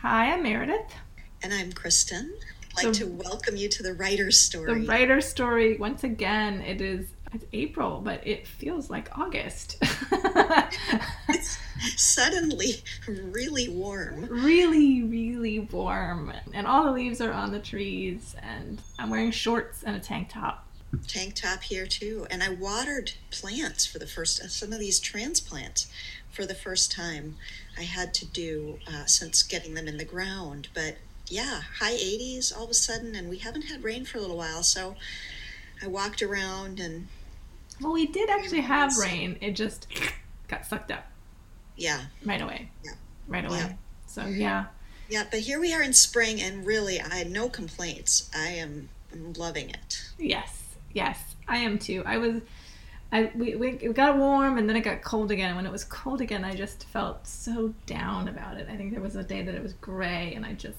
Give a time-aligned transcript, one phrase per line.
[0.00, 0.94] Hi, I'm Meredith.
[1.42, 2.30] And I'm Kristin.
[2.76, 4.80] I'd like The- to welcome you to the writer's story.
[4.82, 9.76] The writer's story, once again, it is it's April, but it feels like August.
[11.30, 11.58] It's
[11.96, 14.24] suddenly really warm.
[14.26, 16.32] really, really warm.
[16.54, 20.30] And all the leaves are on the trees, and I'm wearing shorts and a tank
[20.30, 20.66] top.
[21.06, 22.26] Tank top here too.
[22.30, 25.86] And I watered plants for the first, some of these transplants
[26.30, 27.36] for the first time
[27.78, 30.68] I had to do uh, since getting them in the ground.
[30.74, 30.96] But
[31.28, 34.36] yeah, high 80s all of a sudden, and we haven't had rain for a little
[34.36, 34.62] while.
[34.62, 34.96] So
[35.82, 37.08] I walked around and
[37.80, 39.38] Well, we did actually have rain.
[39.40, 39.86] It just
[40.48, 41.04] got sucked up
[41.78, 42.70] yeah, right away.
[42.84, 42.92] Yeah.
[43.28, 43.58] Right away.
[43.58, 43.72] Yeah.
[44.06, 44.66] So, yeah.
[45.08, 45.24] yeah.
[45.30, 48.28] But here we are in spring, and really, I had no complaints.
[48.36, 50.02] I am loving it.
[50.18, 52.02] Yes, yes, I am too.
[52.04, 52.42] I was,
[53.10, 55.56] I we, we it got warm and then it got cold again.
[55.56, 58.68] When it was cold again, I just felt so down about it.
[58.70, 60.78] I think there was a day that it was gray, and I just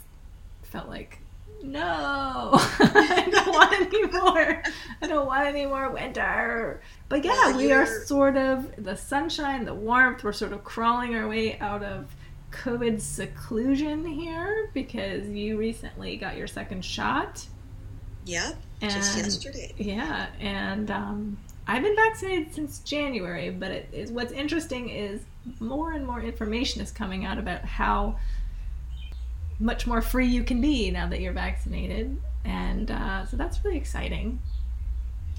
[0.61, 1.19] felt like,
[1.63, 1.81] no,
[2.53, 4.63] I don't want any more.
[5.01, 6.81] I don't want any more winter.
[7.07, 10.23] But yeah, we are sort of the sunshine, the warmth.
[10.23, 12.15] We're sort of crawling our way out of.
[12.51, 17.45] COVID seclusion here because you recently got your second shot.
[18.25, 19.71] Yep, just And- yesterday.
[19.77, 21.37] Yeah, and um,
[21.69, 25.21] I've been vaccinated since January, but it is what's interesting is
[25.59, 28.17] more and more information is coming out about how
[29.59, 33.77] much more free you can be now that you're vaccinated, and uh, so that's really
[33.77, 34.39] exciting.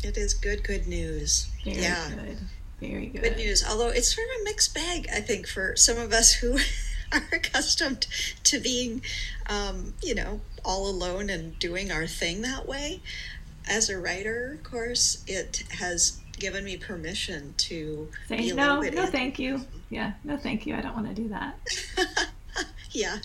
[0.04, 1.50] It is good, good news.
[1.64, 2.08] Very yeah.
[2.10, 2.38] good,
[2.78, 3.22] very good.
[3.24, 6.34] Good news, although it's sort of a mixed bag, I think, for some of us
[6.34, 6.58] who
[7.12, 8.06] are accustomed
[8.44, 9.02] to being,
[9.48, 13.00] um, you know, all alone and doing our thing that way.
[13.68, 19.38] As a writer, of course, it has given me permission to Say no, no, thank
[19.38, 19.60] you.
[19.90, 20.74] Yeah, no, thank you.
[20.74, 21.58] I don't want to do that.
[22.92, 23.18] yeah,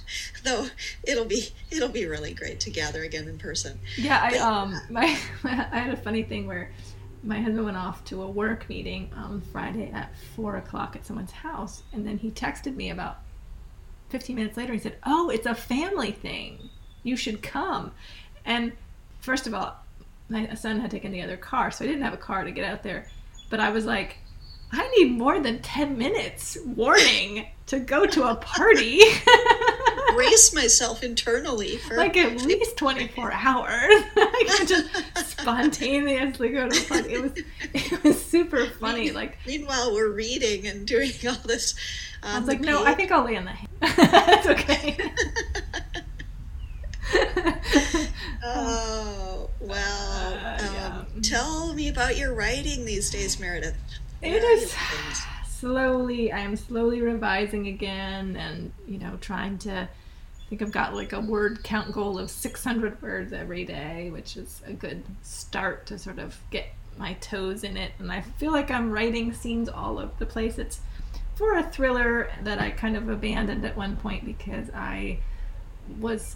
[0.44, 0.68] though
[1.04, 3.80] it'll be it'll be really great to gather again in person.
[3.98, 6.72] Yeah, I But- um my I had a funny thing where
[7.24, 11.32] my husband went off to a work meeting on Friday at four o'clock at someone's
[11.32, 13.18] house, and then he texted me about
[14.10, 14.74] fifteen minutes later.
[14.74, 16.70] He said, "Oh, it's a family thing.
[17.04, 17.92] You should come."
[18.46, 18.74] And
[19.22, 19.76] first of all,
[20.30, 22.66] my son had taken the other car, so I didn't have a car to get
[22.66, 23.08] out there.
[23.50, 24.18] But I was like,
[24.72, 29.02] I need more than ten minutes warning to go to a party.
[30.14, 33.68] Brace myself internally for like at least 24 hours.
[34.16, 34.90] I could just
[35.40, 37.14] spontaneously go to a party.
[37.14, 37.32] It was
[37.74, 39.12] it was super funny.
[39.12, 41.76] Like Meanwhile, we're reading and doing all this.
[42.24, 43.68] I was um, like, no, I think I'll lay on the hay.
[43.82, 44.98] It's okay.
[48.48, 50.34] Oh, well.
[50.34, 51.04] Uh, yeah.
[51.16, 53.76] um, Tell me about your writing these days, Meredith.
[54.22, 54.76] It Where is
[55.48, 56.32] slowly.
[56.32, 59.72] I'm slowly revising again, and you know, trying to.
[59.90, 64.38] I think I've got like a word count goal of 600 words every day, which
[64.38, 66.68] is a good start to sort of get
[66.98, 67.94] my toes in it.
[67.98, 70.60] And I feel like I'm writing scenes all over the place.
[70.60, 70.82] It's
[71.34, 75.18] for a thriller that I kind of abandoned at one point because I
[76.00, 76.36] was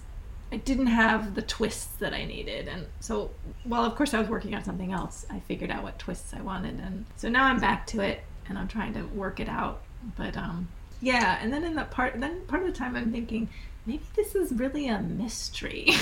[0.51, 2.67] I didn't have the twists that I needed.
[2.67, 3.31] And so
[3.65, 5.25] well of course I was working on something else.
[5.29, 8.57] I figured out what twists I wanted and so now I'm back to it and
[8.57, 9.81] I'm trying to work it out.
[10.17, 10.67] But um
[11.01, 13.49] yeah, and then in the part then part of the time I'm thinking
[13.85, 15.89] maybe this is really a mystery.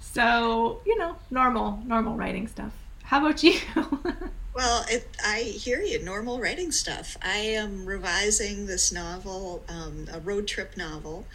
[0.00, 2.72] so, you know, normal normal writing stuff.
[3.04, 3.58] How about you?
[4.54, 6.02] Well, it, I hear you.
[6.04, 7.16] Normal writing stuff.
[7.22, 11.26] I am revising this novel, um, a road trip novel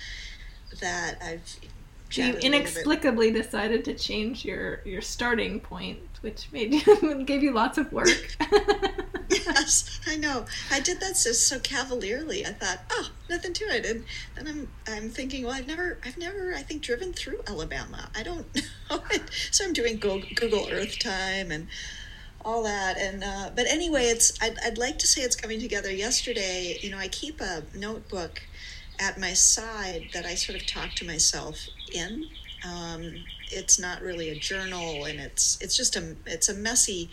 [0.79, 1.57] that I've.
[1.61, 1.69] you
[2.09, 7.23] chatted a little bit- inexplicably decided to change your your starting point, which made you
[7.25, 8.35] gave you lots of work.
[9.29, 10.45] Yes, I know.
[10.71, 12.45] I did that so, so cavalierly.
[12.45, 13.85] I thought, oh, nothing to it.
[13.85, 14.05] And
[14.35, 18.09] then I'm I'm thinking, well, I've never I've never I think driven through Alabama.
[18.15, 18.45] I don't
[18.89, 19.01] know.
[19.11, 19.23] it.
[19.51, 21.67] So I'm doing Google, Google Earth time and
[22.47, 22.97] all that.
[22.97, 25.91] And uh, but anyway, it's I'd, I'd like to say it's coming together.
[25.91, 28.41] Yesterday, you know, I keep a notebook
[28.99, 32.25] at my side that I sort of talk to myself in.
[32.65, 33.13] Um,
[33.51, 37.09] it's not really a journal, and it's it's just a it's a messy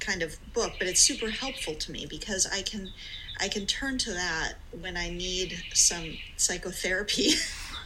[0.00, 2.90] kind of book, but it's super helpful to me because I can
[3.38, 7.32] I can turn to that when I need some psychotherapy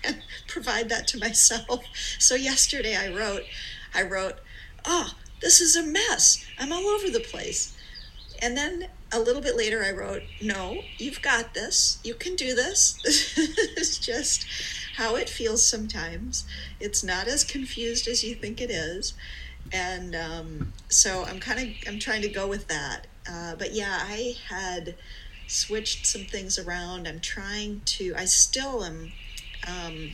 [0.05, 1.81] and provide that to myself.
[2.20, 3.43] So yesterday I wrote
[3.93, 4.37] I wrote,
[4.84, 6.44] "Oh, this is a mess.
[6.59, 7.77] I'm all over the place."
[8.43, 11.99] And then a little bit later I wrote, "No, you've got this.
[12.05, 13.03] You can do this.
[13.77, 14.47] Is just
[14.97, 16.44] how it feels sometimes.
[16.81, 19.15] It's not as confused as you think it is."
[19.73, 23.06] and um, so I'm kind of I'm trying to go with that.
[23.29, 24.94] Uh, but yeah, I had
[25.47, 27.06] switched some things around.
[27.06, 29.12] I'm trying to, I still am
[29.67, 30.11] um,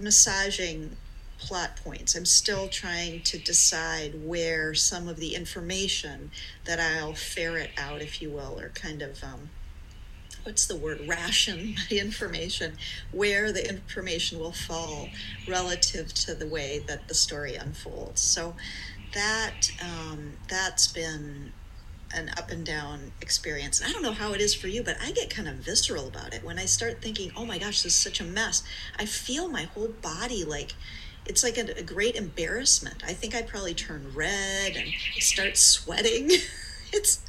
[0.00, 0.96] massaging
[1.38, 2.14] plot points.
[2.14, 6.30] I'm still trying to decide where some of the information
[6.64, 9.50] that I'll ferret out, if you will, or kind of um,
[10.46, 12.76] what's the word ration my information
[13.10, 15.08] where the information will fall
[15.48, 18.54] relative to the way that the story unfolds so
[19.12, 21.52] that um, that's been
[22.14, 23.82] an up and down experience.
[23.84, 26.32] I don't know how it is for you, but I get kind of visceral about
[26.32, 28.62] it when I start thinking, "Oh my gosh, this is such a mess."
[28.98, 30.74] I feel my whole body like
[31.28, 33.02] it's like a, a great embarrassment.
[33.04, 34.88] I think I probably turn red and
[35.18, 36.30] start sweating.
[36.92, 37.20] it's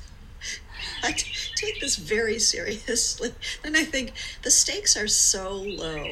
[1.03, 3.33] I t- take this very seriously.
[3.63, 4.13] And I think
[4.43, 6.05] the stakes are so low.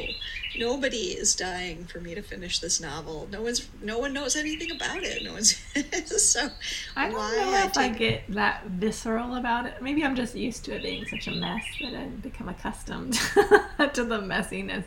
[0.57, 3.27] Nobody is dying for me to finish this novel.
[3.31, 5.23] No one's no one knows anything about it.
[5.23, 5.55] No one's
[6.21, 6.49] so
[6.95, 7.91] I don't know I if take...
[7.91, 9.81] I get that visceral about it.
[9.81, 14.03] Maybe I'm just used to it being such a mess that I've become accustomed to
[14.03, 14.83] the messiness.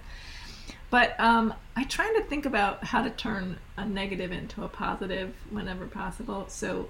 [0.91, 5.35] But um, I try to think about how to turn a negative into a positive
[5.51, 6.47] whenever possible.
[6.49, 6.89] So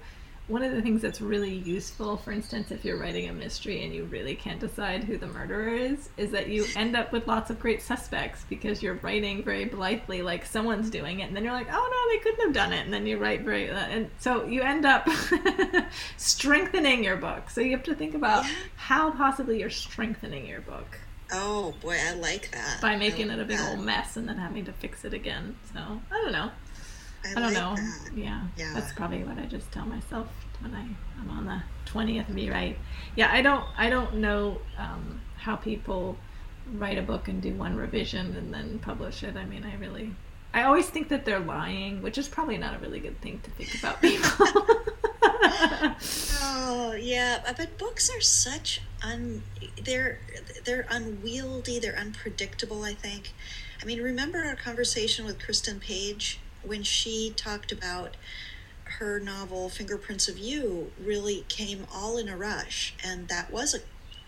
[0.49, 3.93] one of the things that's really useful, for instance, if you're writing a mystery and
[3.93, 7.51] you really can't decide who the murderer is, is that you end up with lots
[7.51, 11.53] of great suspects because you're writing very blithely, like someone's doing it, and then you're
[11.53, 14.09] like, oh no, they couldn't have done it, and then you write very, uh, and
[14.17, 15.07] so you end up
[16.17, 17.51] strengthening your book.
[17.51, 18.43] So you have to think about
[18.75, 20.97] how possibly you're strengthening your book.
[21.31, 22.79] Oh boy, I like that.
[22.81, 23.69] By making it a big that.
[23.69, 25.55] old mess and then having to fix it again.
[25.73, 26.51] So I don't know.
[27.23, 27.75] I, I don't like know.
[27.75, 28.11] That.
[28.15, 30.27] Yeah, yeah, that's probably what I just tell myself
[30.61, 30.85] when I
[31.19, 32.77] I'm on the twentieth rewrite.
[33.15, 36.17] Yeah, I don't I don't know um, how people
[36.73, 39.35] write a book and do one revision and then publish it.
[39.35, 40.13] I mean, I really
[40.53, 43.51] I always think that they're lying, which is probably not a really good thing to
[43.51, 44.47] think about people.
[46.41, 49.43] oh yeah, but books are such un
[49.83, 50.19] they're
[50.65, 52.83] they're unwieldy, they're unpredictable.
[52.83, 53.33] I think.
[53.81, 58.17] I mean, remember our conversation with Kristen-Paige when she talked about
[58.97, 63.79] her novel Fingerprints of You really came all in a rush, and that was a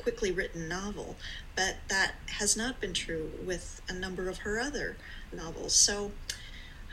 [0.02, 1.16] quickly written novel,
[1.56, 4.96] but that has not been true with a number of her other
[5.34, 5.74] novels.
[5.74, 6.12] So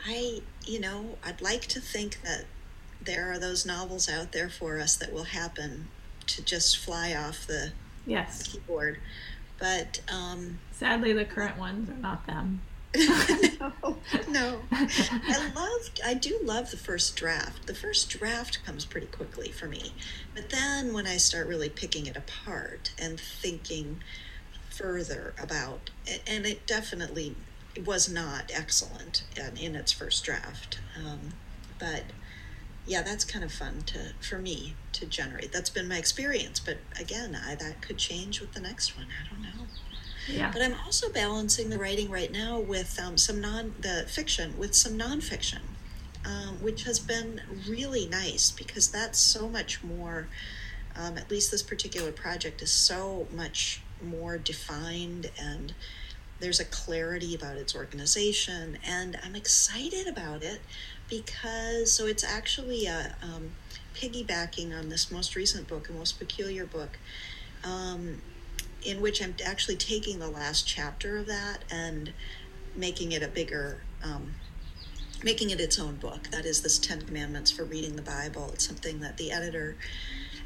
[0.05, 2.45] I, you know, I'd like to think that
[3.01, 5.87] there are those novels out there for us that will happen
[6.35, 7.71] to just fly off the
[8.05, 8.99] yes keyboard.
[9.59, 12.61] But um, sadly, the current ones are not them.
[12.97, 13.97] no,
[14.29, 14.59] no.
[14.71, 17.67] I love, I do love the first draft.
[17.67, 19.93] The first draft comes pretty quickly for me.
[20.33, 24.01] But then when I start really picking it apart and thinking
[24.69, 25.91] further about,
[26.25, 27.35] and it definitely
[27.85, 30.79] was not excellent in, in its first draft.
[30.97, 31.33] Um,
[31.77, 32.05] but
[32.89, 35.51] yeah, that's kind of fun to for me to generate.
[35.51, 36.59] That's been my experience.
[36.59, 39.05] But again, I, that could change with the next one.
[39.05, 39.67] I don't know.
[40.27, 40.49] Yeah.
[40.51, 44.73] But I'm also balancing the writing right now with um, some non the fiction with
[44.73, 45.61] some nonfiction,
[46.25, 50.27] um, which has been really nice because that's so much more.
[50.95, 55.73] Um, at least this particular project is so much more defined and
[56.39, 60.61] there's a clarity about its organization and i'm excited about it
[61.09, 63.51] because so it's actually a um,
[63.95, 66.97] piggybacking on this most recent book a most peculiar book
[67.63, 68.21] um,
[68.83, 72.13] in which I'm actually taking the last chapter of that and
[72.75, 74.35] making it a bigger, um,
[75.23, 76.29] making it its own book.
[76.31, 78.51] That is this Ten Commandments for reading the Bible.
[78.53, 79.75] It's something that the editor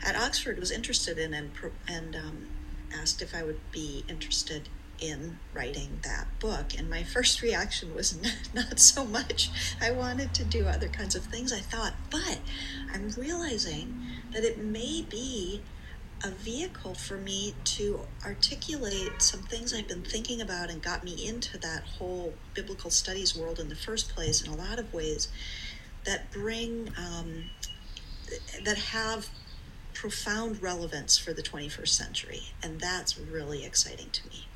[0.05, 1.51] at Oxford was interested in and
[1.88, 2.48] and um,
[2.93, 4.70] asked if I would be interested
[5.03, 6.77] in writing that book.
[6.77, 8.17] And my first reaction was
[8.53, 9.50] not so much.
[9.81, 11.51] I wanted to do other kinds of things.
[11.51, 12.39] I thought, but
[12.93, 15.62] I'm realizing that it may be
[16.24, 21.27] a vehicle for me to articulate some things I've been thinking about and got me
[21.27, 25.27] into that whole biblical studies world in the first place in a lot of ways
[26.05, 27.50] that bring, um,
[28.63, 29.29] that have
[29.93, 32.41] profound relevance for the 21st century.
[32.62, 34.48] And that's really exciting to me.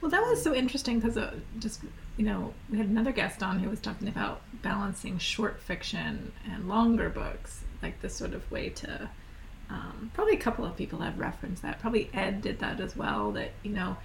[0.00, 1.82] Well, that was so interesting because uh, just,
[2.16, 6.68] you know, we had another guest on who was talking about balancing short fiction and
[6.68, 9.10] longer books, like this sort of way to
[9.70, 11.80] um, probably a couple of people have referenced that.
[11.80, 13.30] Probably Ed did that as well.
[13.32, 13.96] That you know,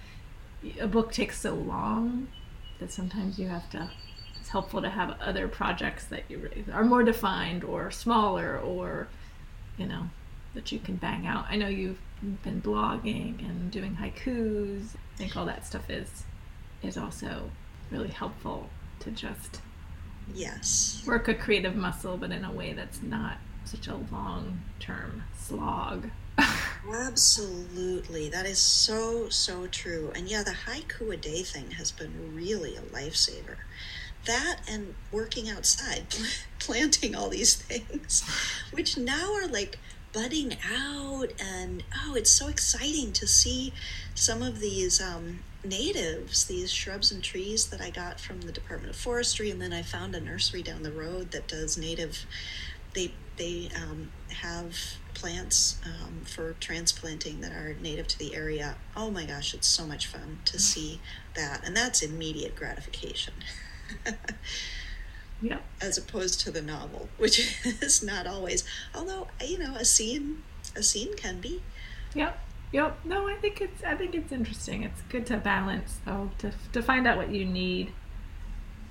[0.80, 2.28] a book takes so long
[2.78, 3.90] that sometimes you have to.
[4.38, 9.08] It's helpful to have other projects that you are more defined or smaller or,
[9.76, 10.04] you know,
[10.54, 11.46] that you can bang out.
[11.50, 14.94] I know you've been blogging and doing haikus.
[14.94, 16.24] I think all that stuff is
[16.82, 17.50] is also
[17.90, 18.68] really helpful
[19.00, 19.60] to just
[20.34, 25.24] yes work a creative muscle, but in a way that's not such a long term
[25.36, 26.10] slog.
[26.92, 28.28] Absolutely.
[28.28, 30.12] That is so, so true.
[30.14, 33.56] And yeah, the haiku a day thing has been really a lifesaver.
[34.26, 36.06] That and working outside,
[36.58, 38.24] planting all these things,
[38.72, 39.78] which now are like
[40.16, 41.28] budding out.
[41.38, 43.74] And oh, it's so exciting to see
[44.14, 48.94] some of these um, natives, these shrubs and trees that I got from the Department
[48.94, 49.50] of Forestry.
[49.50, 52.24] And then I found a nursery down the road that does native,
[52.94, 54.74] they, they um, have
[55.12, 58.76] plants um, for transplanting that are native to the area.
[58.96, 60.98] Oh my gosh, it's so much fun to see
[61.34, 61.62] that.
[61.62, 63.34] And that's immediate gratification.
[65.42, 65.58] yeah.
[65.80, 68.64] As opposed to the novel, which is not always,
[68.94, 70.42] although, you know, a scene,
[70.74, 71.62] a scene can be.
[72.14, 72.38] Yep.
[72.72, 72.98] Yep.
[73.04, 74.82] No, I think it's I think it's interesting.
[74.82, 77.92] It's good to balance though, to to find out what you need.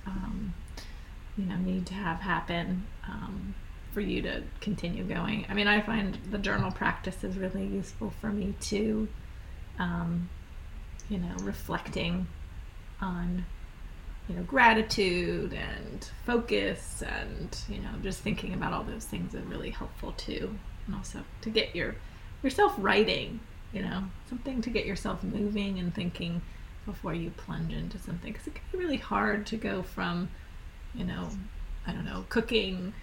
[0.05, 0.53] Um,
[1.37, 2.85] you know, need to have happen.
[3.07, 3.55] Um,
[3.95, 5.45] for you to continue going.
[5.47, 9.07] I mean, I find the journal practice is really useful for me too.
[9.79, 10.29] Um,
[11.07, 12.27] you know, reflecting
[12.99, 13.45] on
[14.27, 19.41] you know gratitude and focus and you know just thinking about all those things are
[19.41, 20.55] really helpful too
[20.87, 21.95] and also to get your
[22.43, 23.39] yourself writing
[23.71, 26.41] you know something to get yourself moving and thinking
[26.85, 30.29] before you plunge into something because it can be really hard to go from
[30.93, 31.29] you know
[31.87, 32.93] i don't know cooking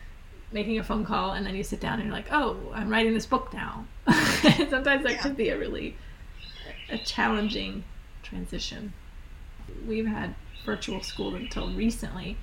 [0.53, 3.15] making a phone call and then you sit down and you're like, oh, I'm writing
[3.15, 3.87] this book now.
[4.07, 5.23] Sometimes that yeah.
[5.23, 5.97] could be a really
[6.91, 7.85] a challenging
[8.23, 8.93] transition.
[9.87, 12.37] We've had virtual school until recently,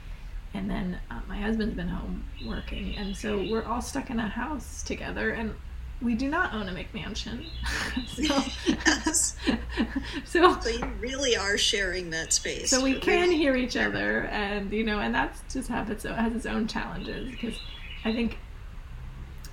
[0.53, 4.27] and then uh, my husband's been home working, and so we're all stuck in a
[4.27, 5.53] house together, and
[6.01, 7.45] we do not own a McMansion.
[8.07, 9.35] so, yes.
[10.25, 12.69] so, so you really are sharing that space.
[12.69, 16.33] So we can hear each other, and you know, and that's just have its has
[16.33, 17.59] its own challenges because
[18.05, 18.37] I think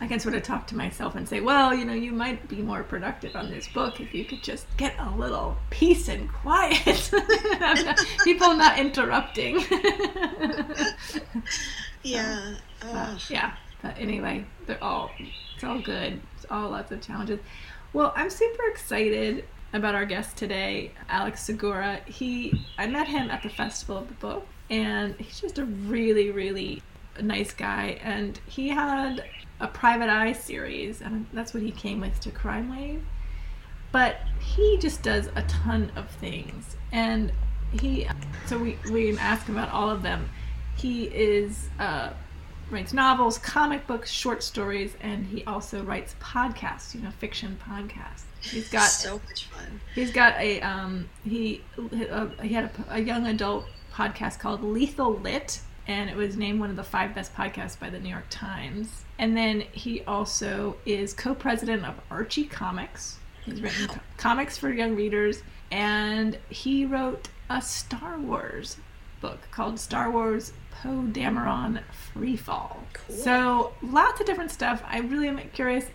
[0.00, 2.56] I can sort of talk to myself and say, well, you know, you might be
[2.56, 7.10] more productive on this book if you could just get a little peace and quiet.
[8.24, 9.56] People not interrupting.
[12.02, 12.56] yeah.
[12.82, 13.54] So, uh, yeah.
[13.80, 15.10] But anyway, they're all,
[15.54, 16.20] it's all good.
[16.36, 17.40] It's all lots of challenges.
[17.94, 22.00] Well, I'm super excited about our guest today, Alex Segura.
[22.06, 26.30] He, I met him at the Festival of the Book, and he's just a really,
[26.30, 26.82] really
[27.20, 29.24] nice guy, and he had
[29.60, 33.02] a private eye series, and that's what he came with to Crime Wave.
[33.92, 37.32] But he just does a ton of things, and
[37.80, 38.08] he.
[38.46, 40.28] So we we ask him about all of them.
[40.76, 42.10] He is uh,
[42.70, 46.94] writes novels, comic books, short stories, and he also writes podcasts.
[46.94, 48.24] You know, fiction podcasts.
[48.40, 49.80] He's got so much fun.
[49.94, 51.62] He's got a um he
[52.10, 56.60] uh, he had a, a young adult podcast called Lethal Lit and it was named
[56.60, 59.04] one of the five best podcasts by the New York Times.
[59.18, 63.18] And then he also is co president of Archie Comics.
[63.44, 68.76] He's written co- comics for young readers, and he wrote a Star Wars
[69.20, 71.80] book called Star Wars Poe Dameron
[72.14, 72.76] Freefall.
[72.92, 73.16] Cool.
[73.16, 74.82] So lots of different stuff.
[74.86, 75.86] I really am curious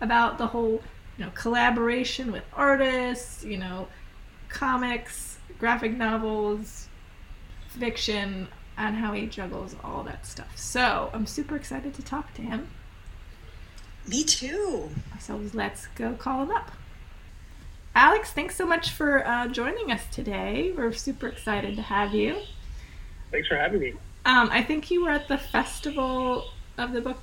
[0.00, 0.82] about the whole,
[1.16, 3.88] you know, collaboration with artists, you know,
[4.48, 6.88] comics, graphic novels,
[7.68, 8.48] fiction,
[8.78, 10.56] and how he juggles all that stuff.
[10.56, 12.68] So I'm super excited to talk to him.
[14.06, 14.88] Me too.
[15.20, 16.70] So let's go call him up.
[17.94, 20.72] Alex, thanks so much for uh, joining us today.
[20.74, 22.36] We're super excited to have you.
[23.32, 23.94] Thanks for having me.
[24.24, 27.18] Um, I think you were at the festival of the book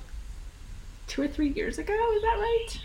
[1.06, 1.92] two or three years ago.
[1.92, 2.80] Is that right?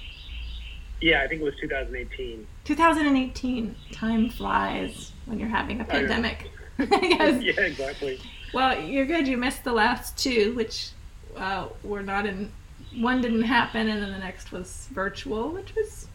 [1.02, 2.48] Yeah, I think it was 2018.
[2.64, 3.76] 2018.
[3.92, 6.50] Time flies when you're having a pandemic.
[6.78, 7.44] yes.
[7.44, 8.20] Yeah, exactly.
[8.54, 9.28] Well, you're good.
[9.28, 10.90] You missed the last two, which
[11.38, 12.52] uh, were not in.
[12.96, 16.08] One didn't happen, and then the next was virtual, which was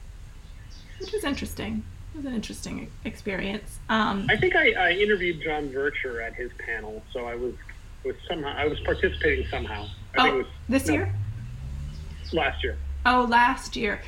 [1.00, 1.85] which was interesting.
[2.14, 3.78] It was an interesting experience.
[3.88, 7.55] Um, I think I, I interviewed John Vircher at his panel, so I was
[8.05, 9.87] was somehow I was participating somehow.
[10.16, 11.14] I oh, think it was this no, year.
[12.33, 12.76] Last year.
[13.07, 14.00] Oh, last year.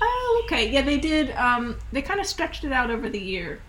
[0.00, 0.70] Oh, okay.
[0.70, 1.30] Yeah, they did.
[1.32, 3.60] Um, they kind of stretched it out over the year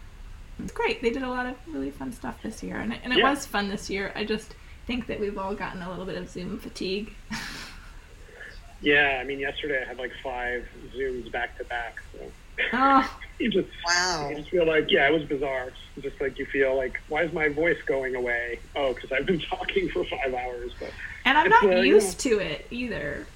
[0.59, 1.01] it's great.
[1.01, 3.29] They did a lot of really fun stuff this year, and it, and it yeah.
[3.29, 4.11] was fun this year.
[4.15, 4.55] I just
[4.85, 7.13] think that we've all gotten a little bit of Zoom fatigue.
[8.81, 12.01] yeah, I mean, yesterday I had like five Zooms back to back.
[12.13, 12.31] So.
[12.73, 13.19] Oh.
[13.39, 14.29] you just wow.
[14.29, 15.71] You just feel like yeah, it was bizarre.
[15.99, 18.59] Just like you feel like why is my voice going away?
[18.75, 20.71] Oh, because I've been talking for five hours.
[20.79, 20.91] But
[21.25, 23.27] and I'm not uh, used you know, to it either.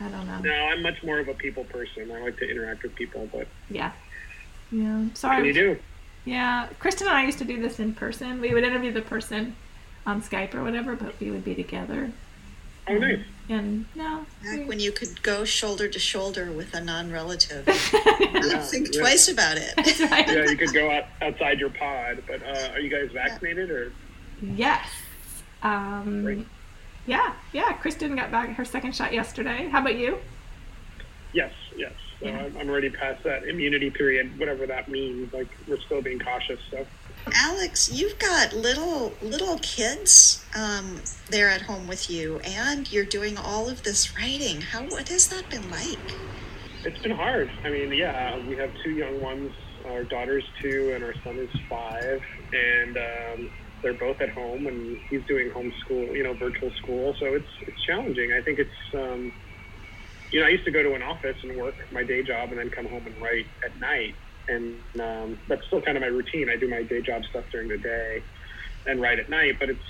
[0.00, 0.40] I don't know.
[0.40, 2.10] No, I'm much more of a people person.
[2.10, 3.92] I like to interact with people, but yeah,
[4.72, 5.06] yeah.
[5.14, 5.36] Sorry.
[5.36, 5.78] What can you do?
[6.24, 8.40] Yeah, Kristin and I used to do this in person.
[8.40, 9.56] We would interview the person
[10.06, 12.10] on Skype or whatever, but we would be together.
[12.88, 13.20] Oh, nice.
[13.48, 17.66] And no, Back when you could go shoulder to shoulder with a non-relative.
[18.34, 19.00] Yeah, Think yeah.
[19.00, 19.72] twice about it.
[19.76, 20.26] that's right.
[20.28, 23.92] Yeah, you could go out, outside your pod, but uh, are you guys vaccinated or?
[24.42, 24.86] Yes.
[25.62, 26.46] Um, Great.
[27.06, 27.72] yeah, yeah.
[27.78, 29.68] Kristin got back her second shot yesterday.
[29.68, 30.18] How about you?
[31.32, 31.92] Yes, yes.
[32.24, 35.32] So I'm, I'm already past that immunity period, whatever that means.
[35.32, 36.58] Like we're still being cautious.
[36.70, 36.86] So
[37.34, 43.36] Alex, you've got little little kids um, there at home with you, and you're doing
[43.36, 44.62] all of this writing.
[44.62, 46.16] How what has that been like?
[46.84, 47.50] it's been hard.
[47.64, 49.52] I mean, yeah, we have two young ones.
[49.86, 52.20] Our daughter's two, and our son is five,
[52.52, 53.50] and um,
[53.82, 57.14] they're both at home, and he's doing homeschool, you know, virtual school.
[57.18, 58.32] So it's it's challenging.
[58.32, 58.94] I think it's.
[58.94, 59.32] Um,
[60.34, 62.58] you know, I used to go to an office and work my day job and
[62.58, 64.16] then come home and write at night.
[64.48, 66.50] And um, that's still kind of my routine.
[66.50, 68.20] I do my day job stuff during the day
[68.84, 69.84] and write at night, but it's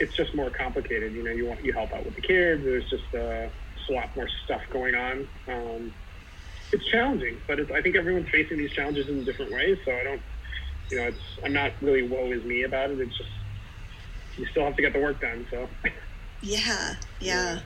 [0.00, 1.12] it's just more complicated.
[1.12, 2.64] You know, you want you help out with the kids.
[2.64, 5.28] There's just uh, just a lot more stuff going on.
[5.46, 5.92] Um,
[6.72, 9.76] it's challenging, but it's, I think everyone's facing these challenges in different ways.
[9.84, 10.22] So I don't,
[10.90, 12.98] you know, it's I'm not really woe is me about it.
[12.98, 13.30] It's just
[14.38, 15.46] you still have to get the work done.
[15.50, 15.68] So
[16.40, 17.60] Yeah, yeah.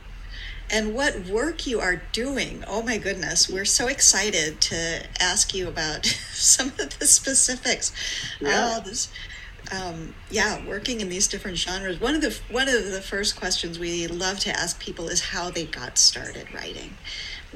[0.72, 2.64] And what work you are doing.
[2.66, 3.48] Oh my goodness.
[3.48, 7.92] We're so excited to ask you about some of the specifics.
[8.40, 8.76] Yeah.
[8.76, 9.10] Oh, this,
[9.72, 12.00] um, yeah, working in these different genres.
[12.00, 15.50] One of the one of the first questions we love to ask people is how
[15.50, 16.96] they got started writing.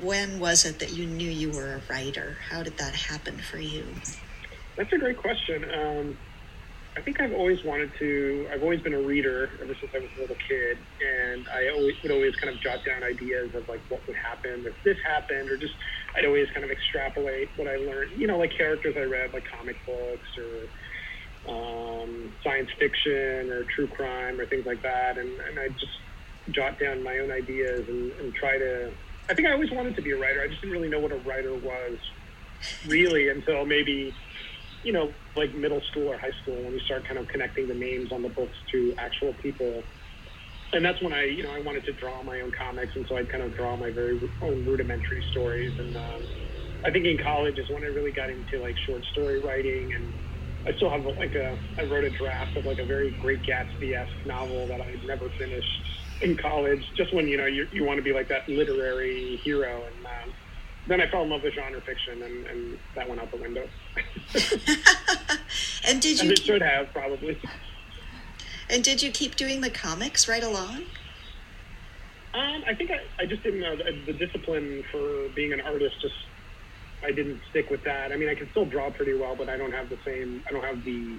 [0.00, 2.38] When was it that you knew you were a writer?
[2.50, 3.84] How did that happen for you?
[4.76, 5.64] That's a great question.
[5.70, 6.18] Um,
[6.96, 8.48] I think I've always wanted to.
[8.54, 11.96] I've always been a reader ever since I was a little kid, and I always
[12.02, 15.50] would always kind of jot down ideas of like what would happen if this happened,
[15.50, 15.74] or just
[16.16, 18.12] I'd always kind of extrapolate what I learned.
[18.16, 20.70] You know, like characters I read, like comic books or
[21.50, 25.98] um, science fiction or true crime or things like that, and, and I just
[26.54, 28.92] jot down my own ideas and, and try to.
[29.28, 30.42] I think I always wanted to be a writer.
[30.42, 31.98] I just didn't really know what a writer was,
[32.86, 34.14] really, until maybe
[34.84, 37.74] you know, like middle school or high school when you start kind of connecting the
[37.74, 39.88] names on the books to actual people.
[40.72, 43.16] And that's when I, you know, I wanted to draw my own comics, and so
[43.16, 45.72] I'd kind of draw my very own rudimentary stories.
[45.78, 46.28] And um,
[46.84, 50.12] I think in college is when I really got into like short story writing, and
[50.66, 54.26] I still have like a, I wrote a draft of like a very Great Gatsby-esque
[54.26, 55.74] novel that I never finished
[56.20, 56.82] in college.
[56.96, 60.34] Just when you know you you want to be like that literary hero, and um,
[60.86, 63.66] then I fell in love with genre fiction, and, and that went out the window.
[65.86, 67.38] and did you it should have, probably.
[68.68, 70.82] and did you keep doing the comics right along?
[72.34, 76.00] Um, I think I, I just didn't know the, the discipline for being an artist.
[76.02, 76.14] Just
[77.02, 78.12] I didn't stick with that.
[78.12, 80.42] I mean, I can still draw pretty well, but I don't have the same.
[80.48, 81.18] I don't have the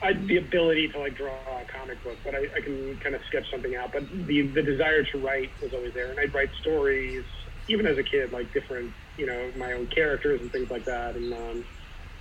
[0.00, 3.20] I, the ability to like draw a comic book, but I, I can kind of
[3.28, 3.92] sketch something out.
[3.92, 7.24] But the the desire to write was always there, and I'd write stories
[7.68, 11.14] even as a kid, like different, you know, my own characters and things like that.
[11.16, 11.64] And um,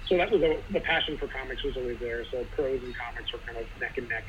[0.07, 2.23] so that was a, the passion for comics was always there.
[2.31, 4.23] So prose and comics were kind of neck and neck.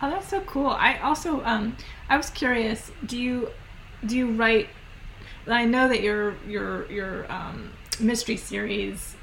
[0.00, 0.66] Oh, that's so cool.
[0.68, 1.76] I also, um,
[2.08, 2.90] I was curious.
[3.06, 3.50] Do you,
[4.04, 4.68] do you write?
[5.46, 9.16] I know that your your your um, mystery series.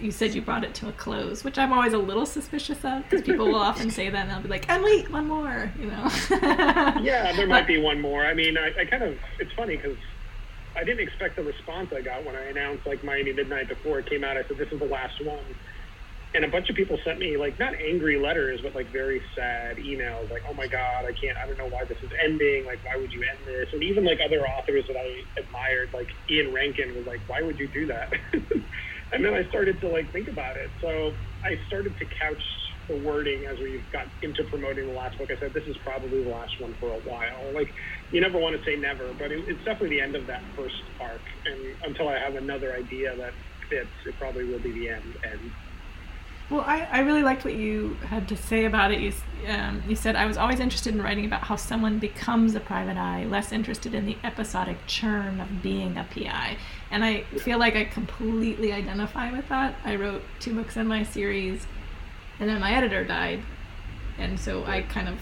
[0.00, 3.02] You said you brought it to a close, which I'm always a little suspicious of
[3.04, 5.86] because people will often say that and they'll be like, "And wait, one more," you
[5.86, 6.08] know.
[7.02, 8.24] Yeah, there But- might be one more.
[8.26, 9.96] I mean, I, I kind of, it's funny because
[10.76, 14.08] I didn't expect the response I got when I announced like Miami Midnight before it
[14.10, 14.36] came out.
[14.36, 15.54] I said, this is the last one.
[16.34, 19.76] And a bunch of people sent me like not angry letters, but like very sad
[19.76, 21.36] emails, like, "Oh my God, I can't.
[21.42, 22.64] I don't know why this is ending.
[22.66, 25.08] Like, why would you end this?" And even like other authors that I
[25.42, 28.08] admired, like Ian Rankin, was like, "Why would you do that?"
[29.12, 30.72] and then I started to like think about it.
[30.80, 32.42] So I started to couch
[32.88, 35.28] the wording as we got into promoting the last book.
[35.34, 37.68] I said, "This is probably the last one for a while." Like,
[38.12, 40.82] you never want to say never, but it, it's definitely the end of that first
[41.00, 41.20] arc.
[41.46, 43.32] And until I have another idea that
[43.68, 45.16] fits, it probably will be the end.
[45.24, 45.40] And
[46.50, 49.00] Well, I, I really liked what you had to say about it.
[49.00, 49.12] You,
[49.48, 52.98] um, you said, I was always interested in writing about how someone becomes a private
[52.98, 56.58] eye, less interested in the episodic churn of being a PI.
[56.90, 59.74] And I feel like I completely identify with that.
[59.84, 61.66] I wrote two books in my series,
[62.38, 63.40] and then my editor died.
[64.18, 65.18] And so I kind of,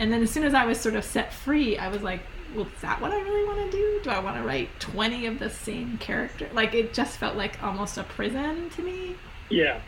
[0.00, 2.22] and then as soon as I was sort of set free, I was like,
[2.56, 4.00] well, is that what I really want to do?
[4.02, 6.48] Do I want to write 20 of the same character?
[6.52, 9.14] Like, it just felt like almost a prison to me
[9.50, 9.80] yeah,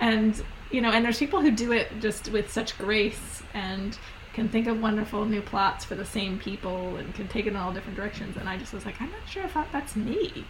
[0.00, 3.96] and you know and there's people who do it just with such grace and
[4.34, 7.56] can think of wonderful new plots for the same people and can take it in
[7.56, 10.44] all different directions and i just was like i'm not sure if that's me?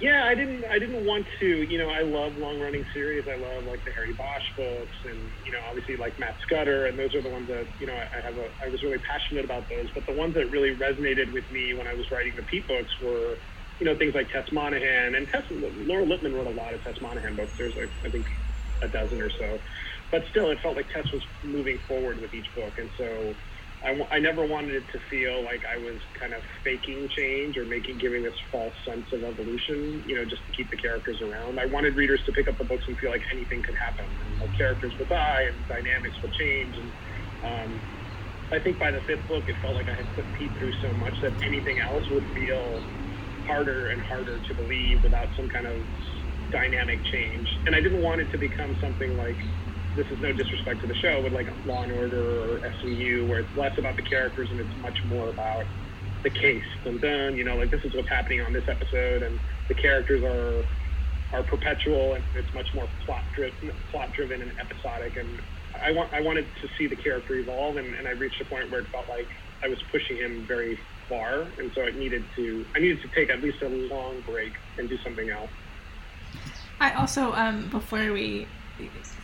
[0.00, 0.64] Yeah, I didn't.
[0.66, 1.46] I didn't want to.
[1.46, 3.26] You know, I love long-running series.
[3.30, 6.98] I love like the Harry Bosch books, and you know, obviously like Matt Scudder, and
[6.98, 8.50] those are the ones that you know I, I have a.
[8.64, 9.88] I was really passionate about those.
[9.94, 12.92] But the ones that really resonated with me when I was writing the Pete books
[13.02, 13.40] were,
[13.80, 15.44] you know, things like Tess Monaghan and Tess.
[15.52, 17.54] Laura Lippman wrote a lot of Tess Monaghan books.
[17.58, 18.26] There's like I think
[18.82, 19.62] a dozen or so,
[20.12, 23.38] but still, it felt like Tess was moving forward with each book, and so
[23.84, 27.64] I, I never wanted it to feel like I was kind of faking change or
[27.66, 31.60] making giving this false sense of evolution, you know, just to keep the characters around.
[31.60, 34.38] I wanted readers to pick up the books and feel like anything could happen, and
[34.40, 36.74] like characters would die and dynamics would change.
[36.76, 36.90] And
[37.46, 37.70] um,
[38.52, 40.94] I think by the fifth book, it felt like I had put Pete through so
[40.94, 42.86] much that anything else would feel
[43.46, 45.86] harder and harder to believe without some kind of
[46.52, 47.48] dynamic change.
[47.66, 49.38] And I didn't want it to become something like
[49.96, 53.40] this is no disrespect to the show, but like Law and Order or SVU, where
[53.40, 55.64] it's less about the characters and it's much more about
[56.22, 56.64] the case.
[56.84, 60.22] Dun dun, you know, like this is what's happening on this episode, and the characters
[60.22, 60.64] are
[61.32, 65.16] are perpetual, and it's much more plot driven, plot driven and episodic.
[65.16, 65.28] And
[65.80, 68.70] I want I wanted to see the character evolve, and, and I reached a point
[68.70, 69.28] where it felt like
[69.62, 73.30] I was pushing him very far, and so it needed to I needed to take
[73.30, 75.50] at least a long break and do something else.
[76.78, 78.46] I also, um, before we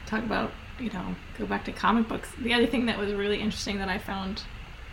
[0.06, 3.40] talk about, you know, go back to comic books, the other thing that was really
[3.40, 4.42] interesting that I found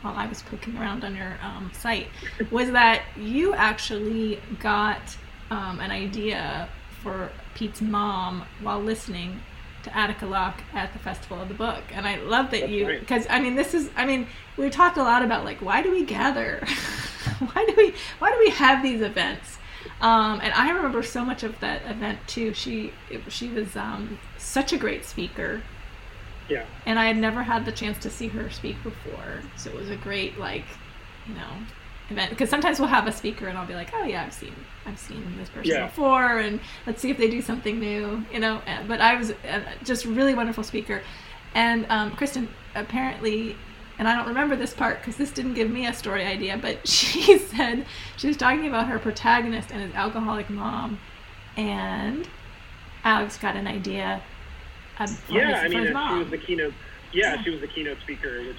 [0.02, 2.08] while I was poking around on your um, site
[2.52, 5.02] was that you actually got
[5.50, 6.68] um, an idea
[7.02, 9.42] for Pete's mom while listening
[9.84, 11.84] to Attica Locke at the Festival of the Book.
[11.92, 14.98] And I love that That's you, because I mean, this is, I mean, we talked
[14.98, 16.66] a lot about like, why do we gather?
[17.40, 19.58] why do we, why do we have these events?
[20.04, 22.54] Um, and I remember so much of that event too.
[22.54, 25.64] She, it, she was um, such a great speaker,
[26.50, 26.66] Yeah.
[26.86, 29.42] and I had never had the chance to see her speak before.
[29.56, 30.66] So it was a great like,
[31.28, 31.50] you know,
[32.10, 34.54] event because sometimes we'll have a speaker and I'll be like, oh yeah, I've seen
[34.86, 35.86] I've seen this person Yeah.
[35.88, 38.62] before, and let's see if they do something new, you know.
[38.90, 41.02] But I was uh, just really wonderful speaker,
[41.56, 43.56] and um, Kristin apparently.
[44.00, 46.88] And I don't remember this part because this didn't give me a story idea, but
[46.88, 47.86] she said
[48.18, 51.00] she was talking about her protagonist and his alcoholic mom,
[51.56, 52.28] and
[53.04, 54.22] Alex got an idea.
[55.00, 56.74] yeah, his, I mean, his uh, she was the keynote.
[57.14, 57.44] Yeah, Yeah.
[57.44, 58.58] she was the keynote speaker, which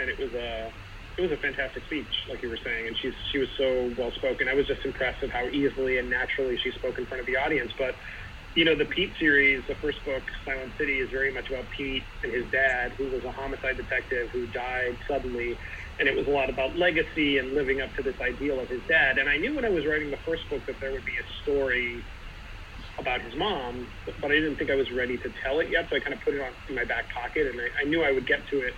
[0.00, 0.72] and it was a
[1.16, 4.12] it was a fantastic speech, like you were saying, and she's she was so well
[4.12, 4.48] spoken.
[4.48, 7.36] I was just impressed at how easily and naturally she spoke in front of the
[7.36, 7.72] audience.
[7.78, 7.94] But
[8.54, 12.06] you know, the Pete series, the first book, Silent City, is very much about Pete
[12.22, 15.58] and his dad, who was a homicide detective who died suddenly.
[15.98, 18.82] And it was a lot about legacy and living up to this ideal of his
[18.88, 19.18] dad.
[19.18, 21.26] And I knew when I was writing the first book that there would be a
[21.42, 22.06] story
[22.98, 25.86] about his mom, but, I didn't think I was ready to tell it yet.
[25.90, 28.02] So I kind of put it on in my back pocket, and I, I knew
[28.04, 28.74] I would get to it.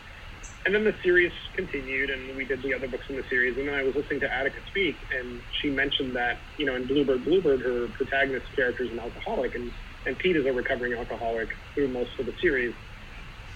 [0.67, 3.59] And then the series continued, and we did the other books in the series.
[3.59, 6.89] And then I was listening to Attica speak, and she mentioned that you know in
[6.89, 9.73] Bluebird, Bluebird, her protagonist character is an alcoholic, and
[10.07, 12.77] and Pete is a recovering alcoholic through most of the series.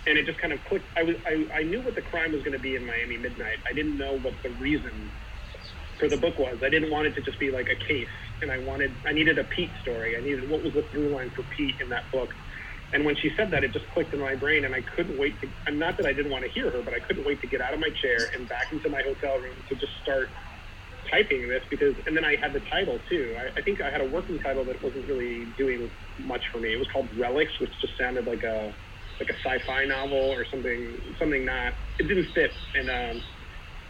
[0.06, 0.88] And it just kind of clicked.
[0.98, 3.58] I was I, I knew what the crime was going to be in Miami Midnight.
[3.70, 5.12] I didn't know what the reason
[5.98, 6.58] for the book was.
[6.64, 8.08] I didn't want it to just be like a case,
[8.42, 10.16] and I wanted I needed a Pete story.
[10.16, 12.30] I needed what was the through line for Pete in that book.
[12.92, 15.40] And when she said that, it just clicked in my brain, and I couldn't wait
[15.42, 15.48] to.
[15.66, 17.60] And not that I didn't want to hear her, but I couldn't wait to get
[17.60, 20.30] out of my chair and back into my hotel room to just start
[21.10, 21.96] typing this because.
[22.06, 23.36] And then I had the title too.
[23.38, 26.74] I, I think I had a working title that wasn't really doing much for me.
[26.74, 28.74] It was called Relics, which just sounded like a
[29.20, 30.98] like a sci-fi novel or something.
[31.18, 31.74] Something not.
[31.98, 33.22] It didn't fit, and um,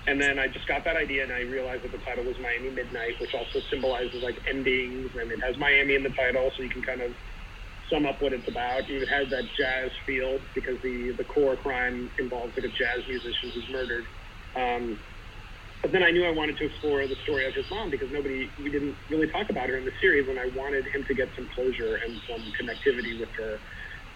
[0.09, 2.71] and then I just got that idea, and I realized that the title was Miami
[2.71, 6.71] Midnight, which also symbolizes like endings, and it has Miami in the title, so you
[6.71, 7.13] can kind of
[7.91, 8.89] sum up what it's about.
[8.89, 13.51] It has that jazz feel because the the core crime involves like a jazz musician
[13.51, 14.07] who's murdered.
[14.57, 14.99] Um,
[15.83, 18.51] but then I knew I wanted to explore the story of his mom because nobody
[18.59, 21.29] we didn't really talk about her in the series, and I wanted him to get
[21.35, 23.59] some closure and some connectivity with her.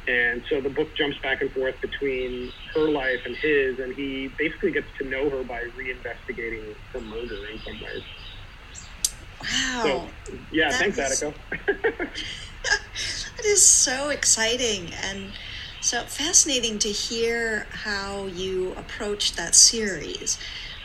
[0.07, 4.29] And so the book jumps back and forth between her life and his, and he
[4.37, 8.03] basically gets to know her by reinvestigating her murder in some ways.
[9.41, 9.83] Wow.
[9.83, 11.33] So, yeah, That thanks, Attica.
[13.37, 15.33] That is so exciting and
[15.81, 20.39] so fascinating to hear how you approached that series.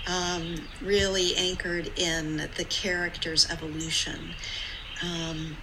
[0.07, 4.33] Um, really anchored in the character's evolution.
[5.03, 5.57] Um,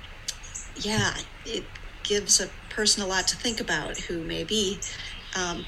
[0.77, 1.65] yeah, it
[2.05, 4.79] gives a person a lot to think about who may be
[5.35, 5.67] um,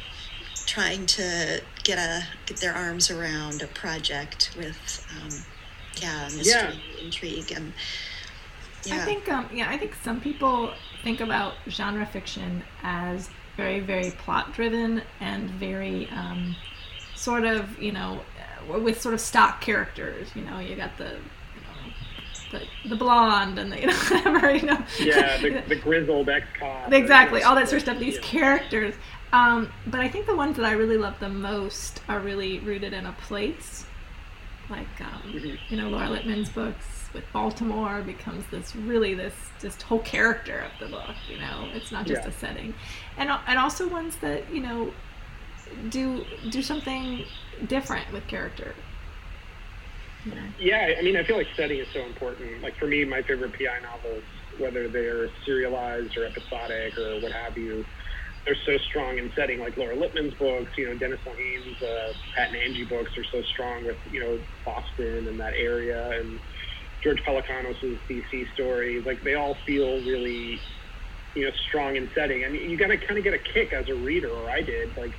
[0.66, 5.30] trying to get a get their arms around a project with um,
[6.00, 6.72] yeah mystery, Yeah.
[7.04, 7.72] intrigue, and
[8.88, 9.02] yeah.
[9.02, 10.72] I think, um, yeah, I think some people
[11.02, 16.56] think about genre fiction as very, very plot driven and very um,
[17.14, 18.20] sort of, you know,
[18.72, 20.28] uh, with sort of stock characters.
[20.34, 21.16] You know, you got the,
[22.50, 26.46] the, the blonde and the you know whatever you know yeah the, the grizzled ex
[26.58, 28.22] cop exactly all that sort of stuff these yeah.
[28.22, 28.94] characters
[29.30, 32.94] um, but I think the ones that I really love the most are really rooted
[32.94, 33.84] in a place
[34.70, 35.56] like um, mm-hmm.
[35.68, 40.72] you know Laura Lippman's books with Baltimore becomes this really this just whole character of
[40.80, 42.28] the book you know it's not just yeah.
[42.28, 42.74] a setting
[43.16, 44.92] and and also ones that you know
[45.88, 47.24] do do something
[47.66, 48.74] different with character
[50.58, 52.62] yeah, I mean, I feel like setting is so important.
[52.62, 54.22] Like for me, my favorite PI novels,
[54.58, 57.84] whether they're serialized or episodic or what have you,
[58.44, 59.60] they're so strong in setting.
[59.60, 63.42] Like Laura Lippman's books, you know, Dennis Lehane's uh, Pat and Angie books are so
[63.42, 66.40] strong with you know Boston and that area, and
[67.02, 69.04] George Pelecanos' DC stories.
[69.06, 70.62] Like they all feel really,
[71.34, 72.44] you know, strong in setting.
[72.44, 74.62] I mean, you got to kind of get a kick as a reader, or I
[74.62, 75.14] did, like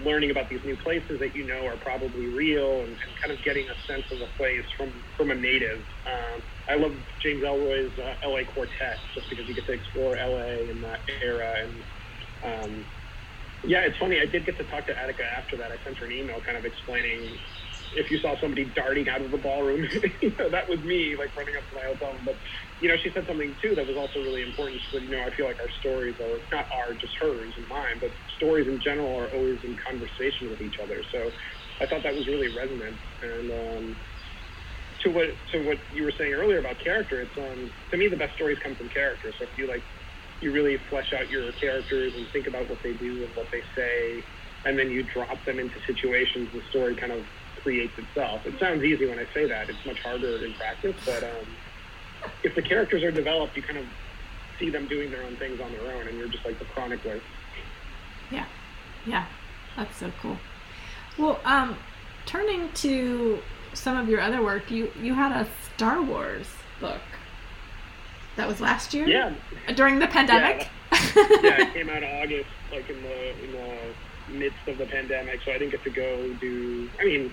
[0.00, 3.42] learning about these new places that you know are probably real and, and kind of
[3.42, 5.84] getting a sense of a place from from a native.
[6.06, 10.70] Um, I love James Ellroy's uh, LA Quartet just because you get to explore LA
[10.70, 11.84] in that era and
[12.44, 12.86] um,
[13.64, 14.20] yeah, it's funny.
[14.22, 15.72] I did get to talk to Attica after that.
[15.72, 17.40] I sent her an email kind of explaining
[17.92, 19.84] if you saw somebody darting out of the ballroom,
[20.22, 22.20] you know, that was me, like running up to my hotel.
[22.24, 22.38] But
[22.80, 24.80] you know, she said something too that was also really important.
[24.82, 27.66] She said, you know, I feel like our stories are not our just hers and
[27.68, 31.02] mine, but stories in general are always in conversation with each other.
[31.12, 31.32] So
[31.80, 33.00] I thought that was really resonant.
[33.22, 33.96] And um,
[35.02, 38.16] to what to what you were saying earlier about character, it's um, to me the
[38.16, 39.32] best stories come from character.
[39.38, 39.84] So if you like
[40.40, 43.62] you really flesh out your characters and think about what they do and what they
[43.76, 44.24] say,
[44.64, 47.24] and then you drop them into situations, the story kind of
[47.68, 48.46] creates itself.
[48.46, 49.68] It sounds easy when I say that.
[49.68, 51.46] It's much harder in practice, but um,
[52.42, 53.84] if the characters are developed, you kind of
[54.58, 57.20] see them doing their own things on their own, and you're just like the chronicler.
[58.30, 58.46] Yeah,
[59.04, 59.26] yeah,
[59.76, 60.38] that's so cool.
[61.18, 61.76] Well, um,
[62.24, 63.38] turning to
[63.74, 66.46] some of your other work, you you had a Star Wars
[66.80, 67.02] book
[68.36, 69.06] that was last year.
[69.06, 69.34] Yeah.
[69.74, 70.70] During the pandemic.
[70.90, 70.98] Yeah,
[71.42, 75.40] yeah it came out in August, like in the in the midst of the pandemic.
[75.44, 76.88] So I didn't get to go do.
[76.98, 77.32] I mean,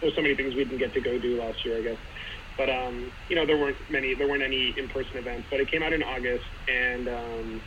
[0.00, 2.00] there's so many things we didn't get to go do last year, I guess.
[2.56, 4.14] But um, you know, there weren't many.
[4.14, 5.48] There weren't any in-person events.
[5.50, 7.62] But it came out in August, and um,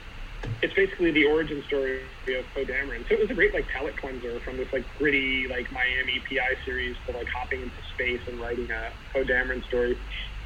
[0.62, 3.06] it's basically the origin story of Poe Dameron.
[3.08, 6.58] So it was a great like palate cleanser from this like gritty like Miami PI
[6.66, 9.98] series to like hopping into space and writing a Poe Dameron story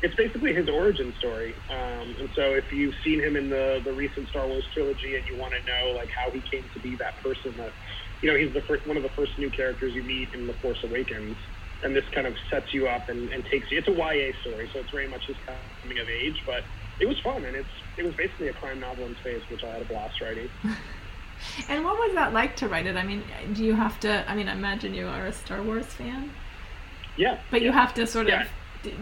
[0.04, 1.56] it's basically his origin story.
[1.72, 5.26] Um, and so if you've seen him in the, the recent Star Wars trilogy and
[5.26, 7.72] you want to know like how he came to be that person that,
[8.22, 10.56] you know, he's the first, one of the first new characters you meet in The
[10.62, 11.38] Force Awakens.
[11.84, 14.70] And this kind of sets you up and, and takes you, it's a YA story.
[14.72, 16.64] So it's very much his coming of age, but
[17.00, 17.44] it was fun.
[17.44, 20.22] And it's, it was basically a crime novel in space, which I had a blast
[20.22, 20.50] writing.
[21.70, 22.96] and what was that like to write it?
[22.96, 25.88] I mean, do you have to, I mean, I imagine you are a Star Wars
[25.88, 26.32] fan.
[27.18, 27.40] Yeah.
[27.52, 27.68] But yeah.
[27.68, 28.48] you have to sort of yeah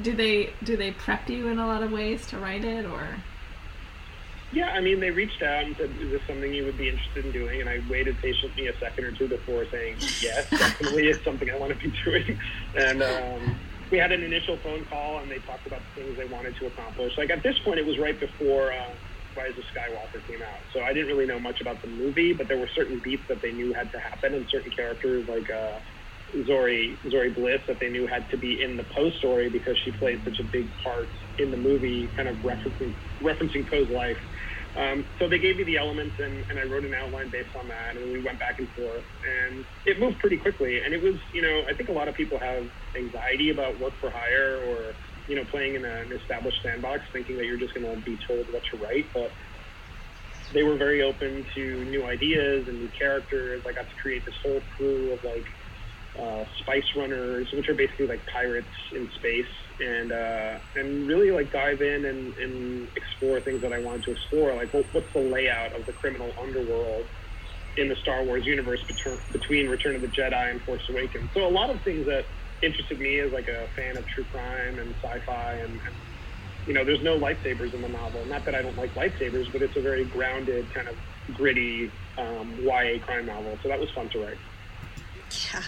[0.04, 3.18] do they do they prep you in a lot of ways to write it or
[4.52, 7.26] yeah i mean they reached out and said is this something you would be interested
[7.26, 11.24] in doing and i waited patiently a second or two before saying yes definitely it's
[11.24, 12.38] something i want to be doing
[12.76, 13.60] and um,
[13.92, 16.68] we had an initial phone call and they talked about the things they wanted to
[16.68, 18.94] accomplish like at this point it was right before uh,
[19.36, 20.60] Rise of Skywalker came out.
[20.74, 23.42] So I didn't really know much about the movie, but there were certain beats that
[23.42, 25.80] they knew had to happen and certain characters like uh,
[26.46, 29.92] Zori Zorii Bliss that they knew had to be in the Poe story because she
[29.92, 34.18] played such a big part in the movie, kind of referencing referencing Poe's life.
[34.76, 37.68] Um, so they gave me the elements, and, and I wrote an outline based on
[37.68, 40.80] that, and we went back and forth, and it moved pretty quickly.
[40.84, 42.64] And it was, you know, I think a lot of people have
[42.96, 44.96] anxiety about work for hire or,
[45.28, 48.48] you know, playing in an established sandbox, thinking that you're just going to be told
[48.50, 49.36] what to write, but
[50.54, 53.64] they were very open to new ideas and new characters.
[53.68, 55.46] I got to create this whole crew of like
[56.20, 59.46] uh, spice runners, which are basically like pirates in space,
[59.80, 64.12] and uh, and really like dive in and, and explore things that I wanted to
[64.12, 64.54] explore.
[64.54, 67.06] Like, what, what's the layout of the criminal underworld
[67.78, 68.84] in the Star Wars universe
[69.32, 71.30] between Return of the Jedi and Force Awakens?
[71.34, 72.26] So a lot of things that
[72.62, 75.96] interested me as like a fan of true crime and sci-fi, and, and
[76.68, 78.24] you know, there's no lightsabers in the novel.
[78.26, 80.96] Not that I don't like lightsabers, but it's a very grounded, kind of
[81.34, 83.58] gritty um, YA crime novel.
[83.64, 84.38] So that was fun to write.
[85.54, 85.64] Yeah.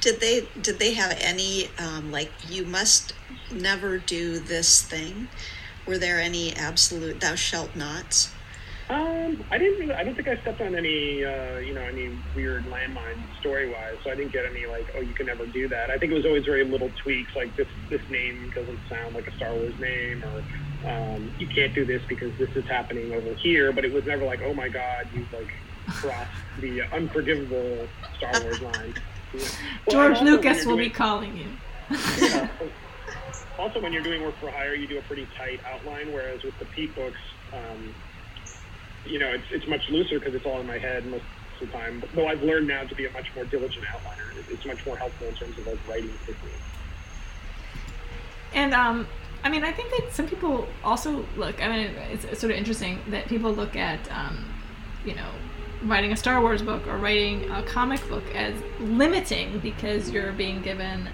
[0.00, 3.12] Did they did they have any um, like you must
[3.52, 5.28] never do this thing?
[5.86, 8.32] Were there any absolute thou shalt nots?
[8.88, 9.94] Um, I didn't really.
[9.94, 13.96] I don't think I stepped on any, uh, you know, any weird landmines story wise.
[14.04, 15.90] So I didn't get any like, oh, you can never do that.
[15.90, 19.26] I think it was always very little tweaks, like this this name doesn't sound like
[19.26, 23.34] a Star Wars name, or um, you can't do this because this is happening over
[23.34, 23.72] here.
[23.72, 25.52] But it was never like, oh my God, you've like
[25.88, 26.30] crossed
[26.60, 28.94] the unforgivable Star Wars line.
[29.90, 31.46] George Lucas will be calling you.
[32.20, 32.48] yeah.
[33.58, 36.58] also when you're doing work for hire, you do a pretty tight outline, whereas with
[36.58, 37.18] the Pete books,
[37.52, 37.94] um,
[39.04, 41.24] you know, it's, it's much looser because it's all in my head most
[41.60, 42.02] of the time.
[42.14, 44.50] Though I've learned now to be a much more diligent outliner.
[44.50, 46.50] It's much more helpful in terms of like writing quickly.
[48.52, 49.06] And um,
[49.44, 51.62] I mean, I think that some people also look.
[51.62, 54.44] I mean, it's, it's sort of interesting that people look at, um,
[55.04, 55.30] you know,
[55.82, 60.62] writing a Star Wars book or writing a comic book as limiting because you're being
[60.62, 61.08] given,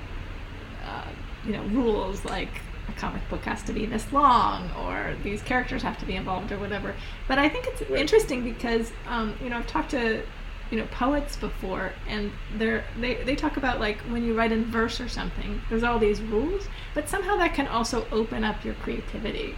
[0.85, 1.09] uh,
[1.44, 5.83] you know, rules like a comic book has to be this long or these characters
[5.83, 6.94] have to be involved or whatever.
[7.29, 10.22] But I think it's interesting because, um, you know, I've talked to,
[10.70, 14.64] you know, poets before and they're, they, they talk about like when you write in
[14.66, 18.75] verse or something, there's all these rules, but somehow that can also open up your
[18.75, 19.57] creativity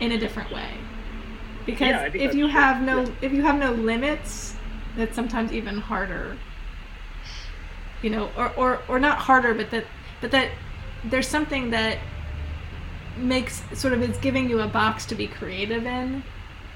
[0.00, 0.70] in a different way.
[1.66, 2.52] Because Yeah, if you true.
[2.52, 3.12] have no Yeah.
[3.22, 4.54] if you have no limits,
[4.96, 6.36] that's sometimes even harder.
[8.02, 9.84] You know, or, or, or not harder, but that
[10.20, 10.50] but that
[11.04, 11.98] there's something that
[13.16, 16.22] makes sort of is giving you a box to be creative in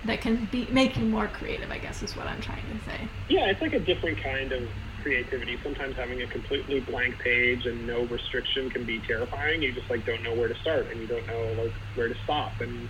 [0.05, 3.09] that can be make you more creative, I guess is what I'm trying to say.
[3.29, 4.62] Yeah, it's like a different kind of
[5.03, 5.59] creativity.
[5.62, 9.62] Sometimes having a completely blank page and no restriction can be terrifying.
[9.62, 12.14] You just like don't know where to start and you don't know like where to
[12.24, 12.57] stop.
[12.61, 12.88] And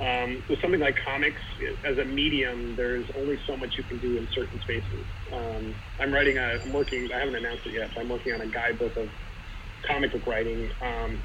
[0.00, 1.42] um, with something like comics
[1.84, 5.06] as a medium, there's only so much you can do in certain spaces.
[5.32, 8.42] Um, I'm writing a, I'm working, I haven't announced it yet, but I'm working on
[8.42, 9.10] a guidebook of
[9.86, 10.70] comic book writing.
[10.82, 11.22] Um,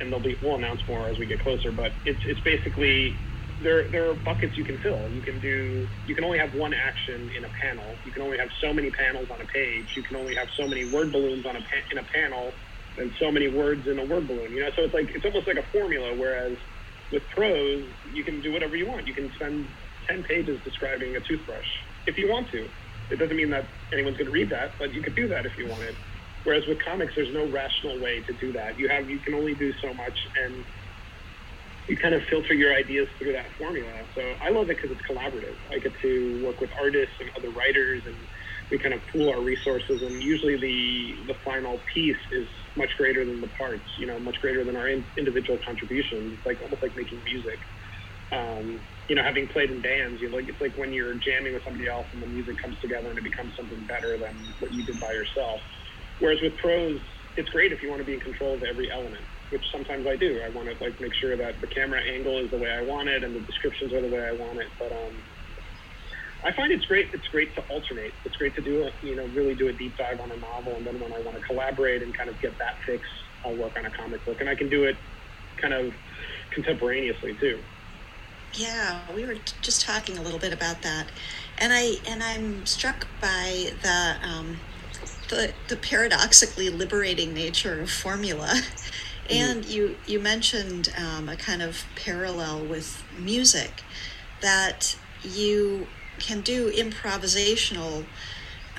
[0.00, 3.18] and they'll be, we'll announce more as we get closer, but it's, it's basically
[3.60, 5.10] there there are buckets you can fill.
[5.10, 8.00] You can do you can only have one action in a panel.
[8.04, 9.88] You can only have so many panels on a page.
[9.96, 12.58] You can only have so many word balloons on a pa- in a panel,
[12.98, 14.52] and so many words in a word balloon.
[14.52, 16.14] You know, so it's like it's almost like a formula.
[16.16, 16.58] Whereas
[17.14, 19.08] with prose, you can do whatever you want.
[19.08, 19.70] You can spend
[20.10, 21.66] ten pages describing a toothbrush
[22.06, 22.68] if you want to.
[23.10, 25.54] It doesn't mean that anyone's going to read that, but you could do that if
[25.58, 25.96] you wanted.
[26.44, 28.78] Whereas with comics, there's no rational way to do that.
[28.78, 30.66] You have you can only do so much, and
[31.88, 34.04] you kind of filter your ideas through that formula.
[34.16, 35.58] So I love it because it's collaborative.
[35.74, 38.28] I get to work with artists and other writers, and
[38.74, 40.02] we kind of pool our resources.
[40.02, 43.86] And usually, the the final piece is much greater than the parts.
[43.98, 46.34] You know, much greater than our in, individual contributions.
[46.34, 47.60] It's like almost like making music.
[48.34, 51.62] Um, you know, having played in bands, you like it's like when you're jamming with
[51.62, 54.82] somebody else and the music comes together and it becomes something better than what you
[54.82, 55.60] did by yourself.
[56.18, 56.98] Whereas with prose,
[57.36, 60.16] it's great if you want to be in control of every element, which sometimes I
[60.16, 60.42] do.
[60.42, 63.08] I want to like make sure that the camera angle is the way I want
[63.08, 64.74] it and the descriptions are the way I want it.
[64.82, 65.22] But um,
[66.44, 67.08] I find it's great.
[67.14, 68.12] It's great to alternate.
[68.24, 70.74] It's great to do a, you know really do a deep dive on a novel,
[70.76, 73.02] and then when I want to collaborate and kind of get that fix,
[73.44, 74.96] I'll work on a comic book, and I can do it
[75.56, 75.94] kind of
[76.50, 77.58] contemporaneously too.
[78.54, 81.06] Yeah, we were t- just talking a little bit about that,
[81.58, 84.58] and I and I'm struck by the um,
[85.30, 88.60] the, the paradoxically liberating nature of formula.
[89.30, 93.82] And you you mentioned um, a kind of parallel with music
[94.42, 95.86] that you
[96.18, 98.04] can do improvisational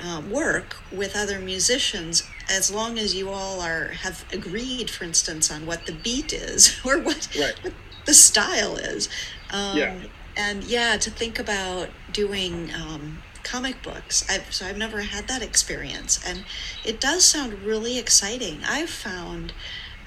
[0.04, 5.50] um, work with other musicians as long as you all are have agreed, for instance,
[5.52, 7.56] on what the beat is or what, Right.
[7.64, 7.74] what
[8.06, 9.08] the style is.
[9.52, 9.96] Um, Yeah.
[10.38, 14.26] And yeah, to think about doing um, comic books.
[14.30, 16.44] I've, so I've never had that experience, and
[16.84, 18.60] it does sound really exciting.
[18.68, 19.54] I've found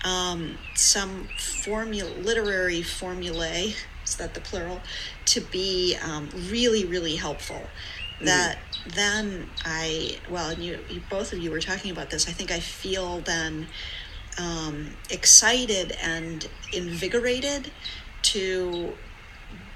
[0.05, 3.75] um, some formula, literary formulae,
[4.09, 4.81] is that the plural,
[5.27, 7.63] to be um, really, really helpful.
[8.21, 8.59] That
[8.95, 12.29] then I, well, and you, you, both of you were talking about this.
[12.29, 13.69] I think I feel then
[14.39, 17.71] um, excited and invigorated
[18.23, 18.95] to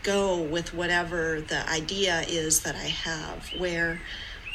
[0.03, 3.49] go with whatever the idea is that I have.
[3.59, 4.01] Where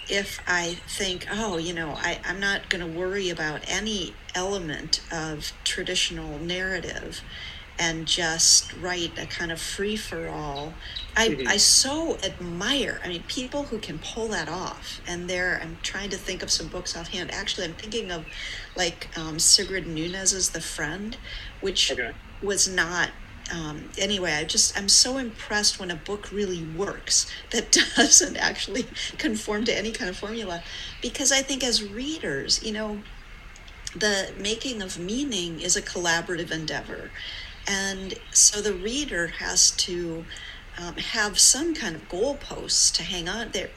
[0.09, 5.01] if I think, oh, you know, I, I'm not going to worry about any element
[5.11, 7.21] of traditional narrative
[7.79, 10.73] and just write a kind of free for all.
[11.15, 11.47] I, Mhm.
[11.47, 15.01] I so admire, I mean, people who can pull that off.
[15.07, 17.31] And there, I'm trying to think of some books offhand.
[17.33, 18.25] Actually, I'm thinking of
[18.75, 21.17] like um, Sigrid Nunez's The Friend,
[21.61, 22.11] which Okay.
[22.41, 23.11] was not
[23.51, 28.85] um, anyway i just i'm so impressed when a book really works that doesn't actually
[29.17, 30.61] conform to any kind of formula
[31.01, 33.01] because i think as readers you know
[33.95, 37.09] the making of meaning is a collaborative endeavor
[37.67, 40.25] and so the reader has to
[40.77, 43.69] um, have some kind of goalposts to hang on there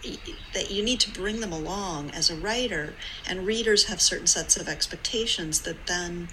[0.55, 2.95] that you need to bring them along as a writer
[3.29, 6.29] and readers have certain sets of expectations that then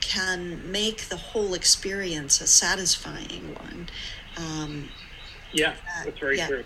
[0.00, 3.88] can make the whole experience a satisfying one
[4.36, 4.88] um,
[5.52, 6.46] Yeah, that's very yeah.
[6.48, 6.64] true.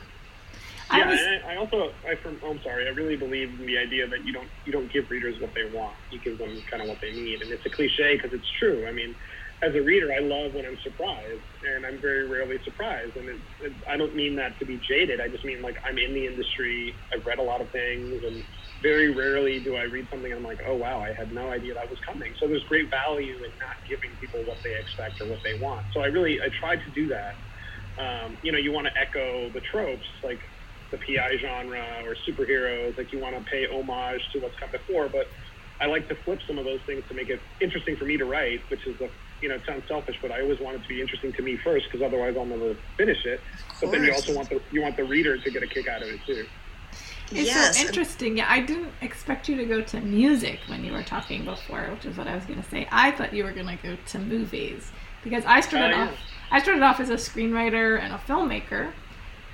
[0.90, 3.58] I Yeah, was- and I, I also, I from, oh, I'm sorry, I really believe
[3.58, 5.96] in the idea that you don't, you don't give readers what they want.
[6.10, 8.86] You give them kind of what they need, and it's a cliche because it's true.
[8.86, 9.14] I mean,
[9.64, 13.16] as a reader, I love when I'm surprised, and I'm very rarely surprised.
[13.16, 15.20] And it, it, I don't mean that to be jaded.
[15.20, 17.00] I just mean like I'm in the industry.
[17.16, 18.44] I've read a lot of things, and
[18.82, 21.74] very rarely do I read something and I'm like, oh wow, I had no idea
[21.74, 22.34] that was coming.
[22.40, 25.86] So there's great value in not giving people what they expect or what they want.
[25.94, 27.34] So I really I tried to do that.
[27.98, 30.40] Um, you know, you want to echo the tropes like
[30.92, 32.98] the PI genre or superheroes.
[32.98, 35.26] Like you want to pay homage to what's come before, but
[35.80, 38.26] I like to flip some of those things to make it interesting for me to
[38.26, 39.10] write, which is the
[39.44, 41.58] you know, it sounds selfish, but I always want it to be interesting to me
[41.58, 43.42] first because otherwise I'll never finish it.
[43.78, 46.00] But then you also want the you want the reader to get a kick out
[46.00, 46.46] of it too.
[47.30, 47.76] It's yes.
[47.76, 48.38] so interesting.
[48.38, 52.06] Yeah, I didn't expect you to go to music when you were talking before, which
[52.06, 52.88] is what I was going to say.
[52.90, 54.90] I thought you were going to go to movies
[55.22, 56.14] because I started uh, off.
[56.50, 58.94] I started off as a screenwriter and a filmmaker,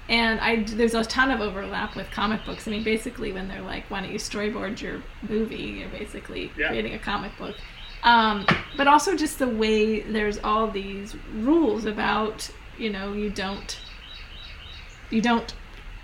[0.09, 2.69] and I there's a ton of overlap with comic books.
[2.69, 6.69] I mean, basically, when they're like, "Why don't you storyboard your movie?" You're basically yeah.
[6.69, 7.57] creating a comic book.
[8.03, 8.47] Um,
[8.77, 13.79] but also just the way there's all these rules about you know you don't
[15.11, 15.55] you don't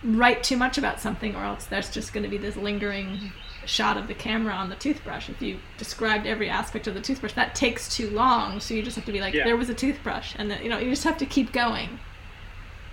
[0.04, 3.32] write too much about something or else there's just going to be this lingering
[3.64, 5.28] shot of the camera on the toothbrush.
[5.28, 8.96] If you described every aspect of the toothbrush that takes too long so you just
[8.96, 9.44] have to be like yeah.
[9.44, 11.98] there was a toothbrush and then, you know you just have to keep going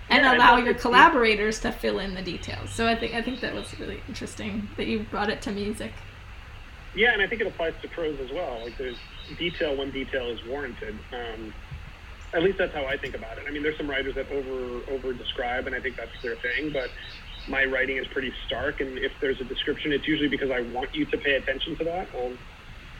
[0.08, 2.70] and yeah, allow your collaborators to fill in the details.
[2.70, 5.92] So i think i think that was really interesting that you brought it to music
[6.94, 8.98] yeah and i think it applies to prose as well like there's
[9.36, 11.54] detail when detail is warranted um,
[12.34, 13.44] at least that's how I think about it.
[13.48, 16.72] I mean, there's some writers that over over describe, and I think that's their thing.
[16.72, 16.92] But
[17.46, 20.90] my writing is pretty stark, and if there's a description, it's usually because I want
[20.94, 22.06] you to pay attention to that.
[22.16, 22.38] Um,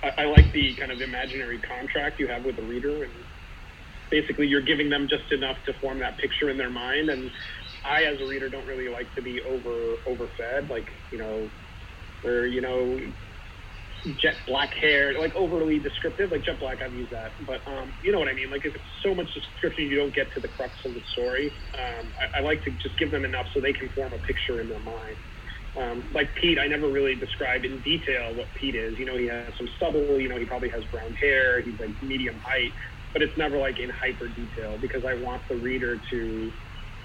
[0.03, 3.26] I, I like the kind of imaginary contract you have with the reader, and
[4.11, 7.11] basically you're giving them just enough to form that picture in their mind.
[7.11, 7.30] And
[7.84, 11.53] I, as a reader, don't really like to be over overfed, like you know,
[12.22, 12.99] where you know
[14.12, 16.30] jet black hair, like overly descriptive.
[16.30, 18.50] Like jet black, I've used that, but um, you know what I mean.
[18.50, 21.52] Like if it's so much description, you don't get to the crux of the story.
[21.78, 24.61] Um, I, I, like to just give them enough so they can form a picture
[24.61, 25.16] in their mind.
[25.76, 28.94] Um, like Pete, I never really describe in detail what Pete is.
[28.98, 30.20] You know, he has some stubble.
[30.20, 31.62] You know, he probably has brown hair.
[31.62, 32.72] He's like medium height,
[33.12, 36.52] but it's never like in hyper detail because I want the reader to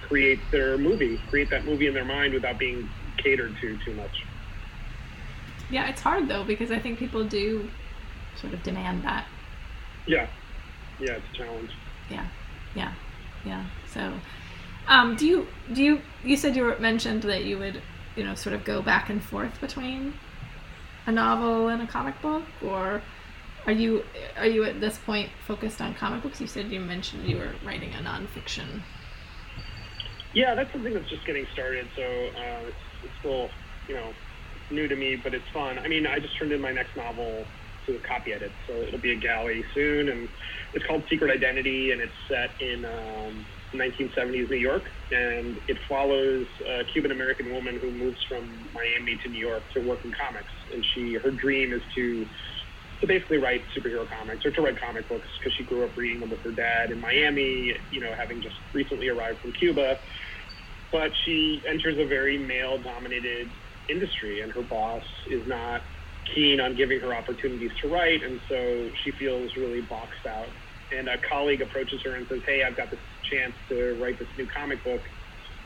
[0.02, 2.90] create their movie, create that movie in their mind without being
[3.24, 4.16] catered to too much.
[5.70, 7.70] Yeah, it's hard though because I think people do
[8.36, 9.26] sort of demand that.
[10.08, 10.28] Yeah,
[11.00, 11.72] yeah, it's a challenge.
[12.10, 12.28] Yeah,
[12.76, 12.94] yeah,
[13.46, 13.66] yeah.
[13.94, 14.14] So,
[14.88, 17.82] um, do you do you you said you were mentioned that you would
[18.16, 20.14] you know sort of go back and forth between
[21.06, 23.02] a novel and a comic book, or
[23.66, 24.04] are you
[24.38, 26.42] are you at this point focused on comic books?
[26.42, 28.82] You said you mentioned you were writing a nonfiction.
[30.34, 31.88] Yeah, that's something that's just getting started.
[31.96, 33.50] So uh, it's, it's still
[33.88, 34.14] you know
[34.72, 35.78] new to me, but it's fun.
[35.80, 37.48] I mean, I just turned in my next novel
[37.88, 40.30] to a copy edit, so it'll be a galley soon, and
[40.74, 43.46] it's called Secret Identity, and it's set in um,
[43.76, 49.30] 1970s New York, and it follows a Cuban American woman who moves from Miami to
[49.30, 52.26] New York to work in comics, and she her dream is to
[53.02, 56.20] to basically write superhero comics or to write comic books because she grew up reading
[56.20, 59.96] them with her dad in Miami, you know, having just recently arrived from Cuba.
[60.92, 63.54] But she enters a very male dominated
[63.90, 65.82] industry, and her boss is not
[66.36, 70.48] keen on giving her opportunities to write, and so she feels really boxed out.
[70.92, 73.00] And a colleague approaches her and says, "Hey, I've got this
[73.32, 75.02] chance to write this new comic book.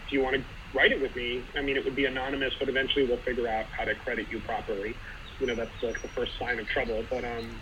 [0.09, 0.43] Do you want to
[0.73, 1.43] write it with me?
[1.57, 4.39] I mean, it would be anonymous, but eventually we'll figure out how to credit you
[4.41, 4.95] properly.
[5.39, 7.05] You know, that's like the first sign of trouble.
[7.09, 7.59] But um,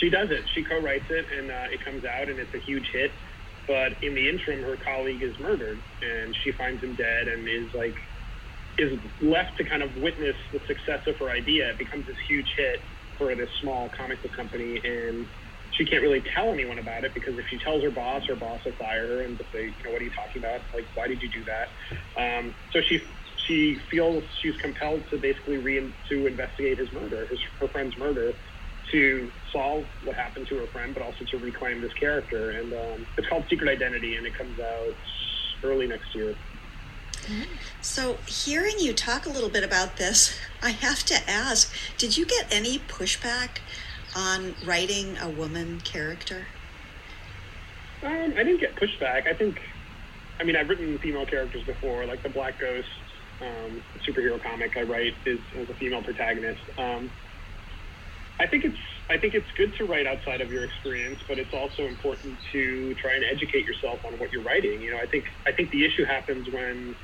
[0.00, 0.44] she does it.
[0.54, 3.12] She co-writes it, and uh, it comes out, and it's a huge hit.
[3.68, 7.72] But in the interim, her colleague is murdered, and she finds him dead, and is
[7.74, 7.94] like
[8.78, 11.70] is left to kind of witness the success of her idea.
[11.70, 12.80] It becomes this huge hit
[13.18, 15.26] for this small comic book company, and
[15.70, 18.60] she can't really tell anyone about it because if she tells her boss, her boss
[18.64, 20.66] will fire her and say, you know, what are you talking about?
[20.74, 22.20] Like, why did you do that?
[22.20, 23.00] Um, so she
[23.46, 28.36] she feels she's compelled to basically re- to investigate his murder, his her friend's murder,
[28.92, 32.50] to solve what happened to her friend, but also to reclaim this character.
[32.50, 34.94] And um, it's called Secret Identity, and it comes out
[35.64, 36.36] early next year.
[37.80, 42.26] So, hearing you talk a little bit about this, I have to ask did you
[42.26, 43.58] get any pushback
[44.14, 46.46] on writing a woman character?
[48.02, 49.26] Um, I didn't get pushback.
[49.26, 49.60] I think,
[50.40, 52.88] I mean, I've written female characters before, like the Black Ghost
[53.40, 56.62] um, superhero comic I write is as a female protagonist.
[56.78, 57.10] Um,
[58.38, 58.78] I think it's
[59.10, 62.94] I think it's good to write outside of your experience, but it's also important to
[62.94, 64.80] try and educate yourself on what you're writing.
[64.80, 66.96] You know, I think I think the issue happens when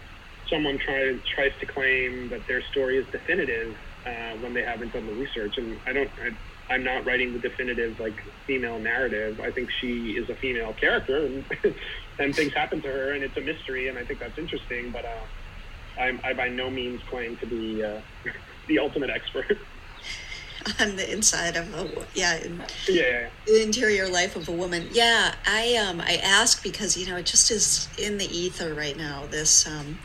[0.48, 3.76] someone tries tries to claim that their story is definitive
[4.06, 5.58] uh, when they haven't done the research.
[5.58, 9.40] And I don't, I, I'm not writing the definitive like female narrative.
[9.40, 11.44] I think she is a female character, and
[12.18, 14.90] and things happen to her, and it's a mystery, and I think that's interesting.
[14.90, 18.00] But uh, I'm, I by no means claim to be uh,
[18.68, 19.58] the ultimate expert.
[20.80, 24.88] on the inside of a yeah, in, yeah, yeah, the interior life of a woman.
[24.92, 28.96] Yeah, I um I ask because you know it just is in the ether right
[28.96, 29.26] now.
[29.30, 29.98] This um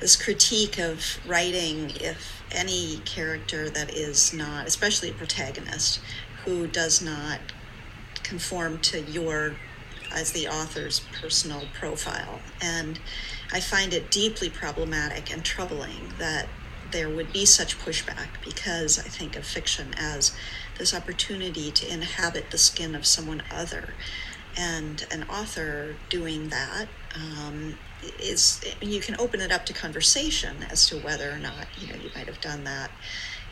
[0.00, 6.00] this critique of writing if any character that is not, especially a protagonist,
[6.44, 7.40] who does not
[8.22, 9.56] conform to your
[10.12, 12.40] as the author's personal profile.
[12.60, 12.98] And
[13.52, 16.48] I find it deeply problematic and troubling that
[16.92, 20.32] there would be such pushback because I think of fiction as
[20.78, 23.94] this opportunity to inhabit the skin of someone other.
[24.56, 27.76] And an author doing that um,
[28.20, 31.94] is, you can open it up to conversation as to whether or not, you know,
[31.94, 32.90] you might have done that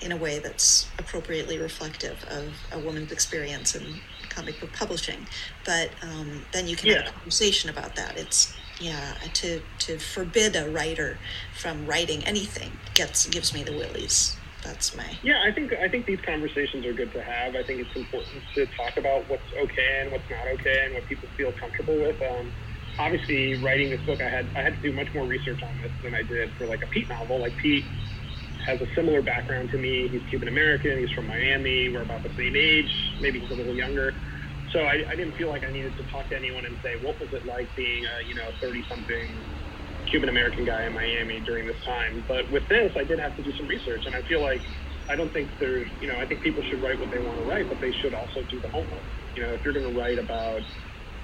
[0.01, 5.27] in a way that's appropriately reflective of a woman's experience in comic book publishing.
[5.65, 6.97] But um, then you can Yeah.
[6.99, 8.17] have a conversation about that.
[8.19, 11.17] It's yeah, to to forbid a writer
[11.57, 14.37] from writing anything gets gives me the willies.
[14.65, 17.55] That's my Yeah, I think I think these conversations are good to have.
[17.55, 21.07] I think it's important to talk about what's okay and what's not okay and what
[21.07, 22.21] people feel comfortable with.
[22.21, 22.51] Um,
[22.99, 25.93] obviously, writing this book, I had I had to do much more research on this
[26.03, 27.41] than I did for like a Pete novel.
[27.41, 27.87] Like Pete
[28.67, 30.09] has a similar background to me.
[30.11, 30.99] He's Cuban American.
[30.99, 31.91] He's from Miami.
[31.93, 32.91] We're about the same age.
[33.21, 34.15] Maybe he's a little younger.
[34.73, 37.21] So I, I didn't feel like I needed to talk to anyone and say what
[37.21, 39.45] was it like being a you know 30 something
[40.11, 42.25] Cuban American guy in Miami during this time.
[42.29, 44.63] But with this, I did have to do some research, and I feel like
[45.11, 47.45] I don't think there's, you know, I think people should write what they want to
[47.45, 49.07] write, but they should also do the homework.
[49.37, 50.63] You know, if you're going to write about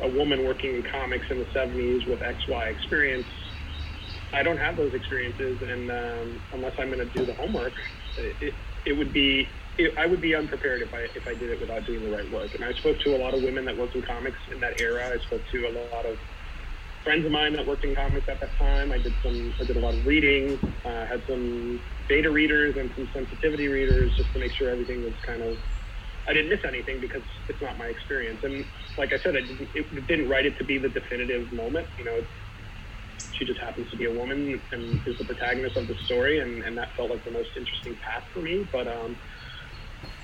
[0.03, 3.27] a woman working in comics in the 70s with XY experience,
[4.33, 7.73] I don't have those experiences, and um, unless I'm going to do the homework,
[8.17, 8.55] it,
[8.87, 9.49] it, would be.
[9.77, 12.31] It, I would be unprepared if I if I did it without doing the right
[12.31, 12.55] work.
[12.55, 15.11] And I spoke to a lot of women that worked in comics in that era.
[15.11, 16.17] I spoke to a lot of
[17.03, 18.93] friends of mine that worked in comics at that time.
[18.93, 20.59] I did some, I did a lot of reading.
[20.85, 25.15] Uh, had some beta readers and some sensitivity readers just to make sure everything was
[25.27, 25.57] kind of.
[26.29, 28.41] I didn't miss anything because it's not my experience.
[28.43, 28.65] And
[28.99, 31.89] like I said, I didn't, it didn't write it to be the definitive moment.
[31.99, 32.19] You know,
[33.39, 36.63] she just happens to be a woman and is the protagonist of the story, and,
[36.63, 38.69] and that felt like the most interesting path for me.
[38.73, 39.17] But um,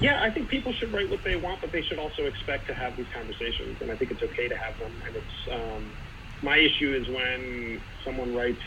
[0.01, 2.75] yeah, I think people should write what they want, but they should also expect to
[2.75, 5.01] have these conversations, and I think it's okay to have them.
[5.07, 5.95] And it's um,
[6.43, 8.61] my issue is when someone writes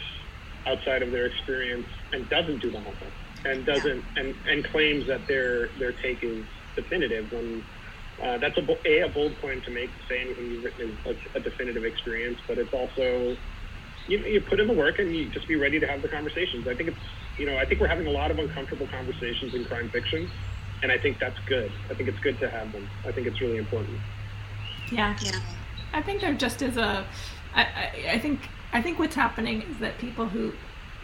[0.67, 3.13] outside of their experience and doesn't do the homework
[3.45, 7.63] and doesn't and, and claims that their their take is definitive when
[8.21, 11.17] uh, that's a, a a bold claim to make to say anything you've written is
[11.33, 13.37] a, a definitive experience, but it's also
[14.07, 16.67] you, you put in the work and you just be ready to have the conversations.
[16.67, 16.99] I think it's
[17.37, 20.29] you know I think we're having a lot of uncomfortable conversations in crime fiction,
[20.83, 21.71] and I think that's good.
[21.89, 22.87] I think it's good to have them.
[23.05, 23.97] I think it's really important.
[24.91, 25.15] Yeah.
[25.21, 25.39] yeah.
[25.93, 27.05] I think there just is a.
[27.53, 28.41] I, I, I think
[28.73, 30.53] I think what's happening is that people who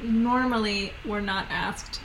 [0.02, 2.02] normally were not asked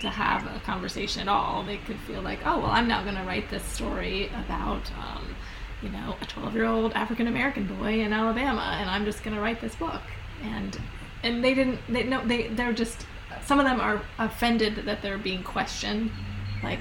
[0.00, 3.16] to have a conversation at all, they could feel like, oh well, I'm now going
[3.16, 5.34] to write this story about, um,
[5.82, 9.34] you know, a 12 year old African American boy in Alabama, and I'm just going
[9.36, 10.02] to write this book,
[10.42, 10.78] and
[11.22, 11.80] and they didn't.
[11.88, 12.24] They no.
[12.26, 13.06] They they're just.
[13.44, 16.10] Some of them are offended that they're being questioned,
[16.62, 16.80] like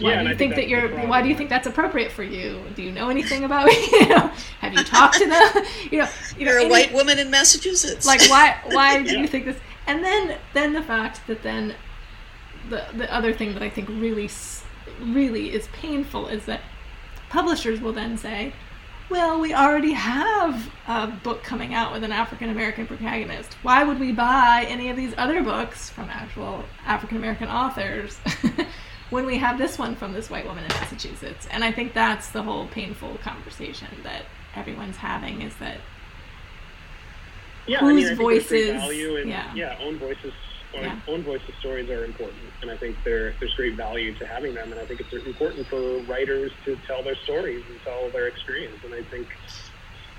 [0.00, 1.08] why Yeah, do you think think that you're problem.
[1.08, 4.08] why do you think that's appropriate for you do you know anything about me you
[4.08, 4.28] know
[4.60, 7.30] have you talked to them you know you know You're a any- white woman in
[7.30, 8.04] Massachusetts.
[8.04, 9.20] like why why do Yeah.
[9.20, 9.56] you think this
[9.86, 11.74] and then then the fact that then
[12.70, 14.28] the the other thing that i think really
[15.00, 16.60] really is painful is that
[17.28, 18.52] publishers will then say
[19.10, 23.54] well we already have a book coming out with an african american protagonist.
[23.62, 28.18] Why would we buy any of these other books from actual african american authors
[29.10, 31.46] when we have this one from this white woman in massachusetts?
[31.50, 34.22] And i think that's the whole painful conversation that
[34.54, 35.78] everyone's having is that
[37.66, 39.52] yeah, whose I mean, I there's great voices- value in, yeah.
[39.54, 39.78] yeah.
[39.80, 40.32] own voices.
[40.76, 40.98] Own, Yeah.
[41.06, 44.72] own voices stories are important, and I think there there's great value to having them.
[44.72, 48.82] And I think it's important for writers to tell their stories and tell their experience.
[48.84, 49.28] And I think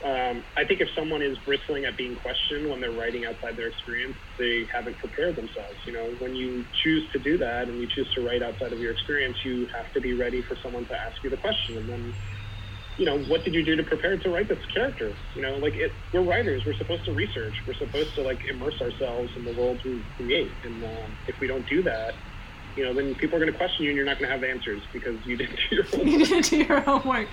[0.03, 3.67] um, I think if someone is bristling at being questioned when they're writing outside their
[3.67, 5.75] experience, they haven't prepared themselves.
[5.85, 8.79] You know, when you choose to do that and you choose to write outside of
[8.79, 11.89] your experience, you have to be ready for someone to ask you the question, and
[11.89, 12.13] then
[12.97, 15.13] you know, what did you do to prepare to write this character?
[15.35, 16.63] You know, like it, we're writers.
[16.65, 17.53] We're supposed to research.
[17.67, 20.51] We're supposed to like immerse ourselves in the world we create.
[20.63, 22.13] And um, if we don't do that,
[22.75, 24.43] you know, then people are going to question you, and you're not going to have
[24.43, 26.07] answers because you didn't do your homework.
[26.07, 27.27] you didn't do your homework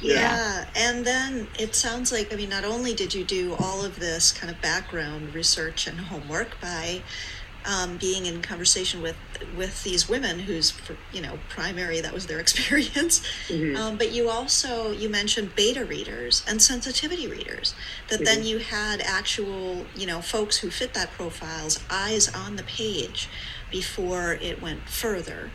[0.00, 0.66] Yeah.
[0.76, 4.32] and then it sounds like I mean, not only did you do all of this
[4.32, 7.02] kind of background research and homework by
[7.66, 9.16] um, being in conversation with
[9.56, 10.74] with these women whose
[11.12, 13.76] you know primary that was their experience mm-hmm.
[13.76, 17.74] um, but you also you mentioned beta readers and sensitivity readers
[18.08, 18.24] that mm-hmm.
[18.24, 23.28] then you had actual you know folks who fit that profile's eyes on the page
[23.70, 25.50] before it went further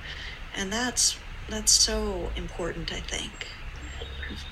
[0.56, 1.18] and that's
[1.50, 3.48] that's so important i think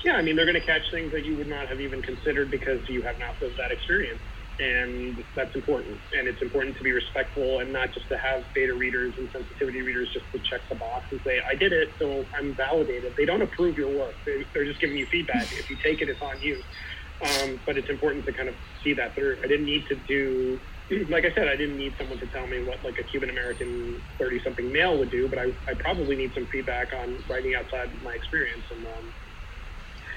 [0.03, 2.49] yeah i mean they're going to catch things that you would not have even considered
[2.49, 4.19] because you have not lived that experience
[4.59, 6.01] and that's important.
[6.13, 9.81] And it's important to be respectful and not just to have beta readers and sensitivity
[9.81, 13.13] readers just to check the box and say, I did it, so I'm validated.
[13.17, 14.17] They don't approve your work.
[14.25, 15.49] They, are just giving you feedback.
[15.51, 16.63] If you take it, it's on you.
[17.21, 19.37] Um, but it's important to kind of see that through.
[19.43, 20.59] I didn't need to do,
[21.09, 24.01] like I said, I didn't need someone to tell me what like a Cuban American
[24.19, 28.01] 30 something male would do, but I, I probably need some feedback on writing outside
[28.01, 28.65] my experience.
[28.71, 29.13] And, um,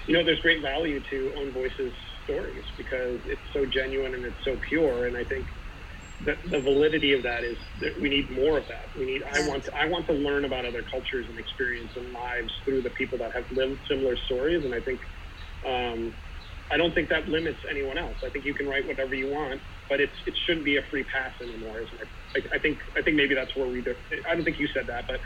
[0.07, 1.93] you know, there's great value to own voices
[2.31, 5.07] stories because it's so genuine and it's so pure.
[5.07, 5.47] And I think
[6.22, 8.93] that the validity of that is that we need more of that.
[8.95, 9.22] We need.
[9.24, 9.70] I want to.
[9.74, 13.33] I want to learn about other cultures and experience and lives through the people that
[13.35, 14.64] have lived similar stories.
[14.64, 15.01] And I think.
[15.66, 16.14] Um,
[16.72, 18.14] I don't think that limits anyone else.
[18.24, 21.03] I think you can write whatever you want, but it's it shouldn't be a free
[21.03, 21.83] pass anymore.
[21.83, 22.09] is it?
[22.37, 23.83] I, I think I think maybe that's where we.
[24.31, 25.18] I don't think you said that, but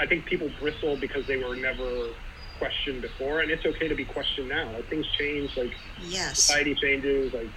[0.00, 2.16] I think people bristle because they were never
[2.60, 4.70] questioned before, and it's okay to be questioned now.
[4.70, 6.38] Like things change, like yes.
[6.38, 7.48] society changes, like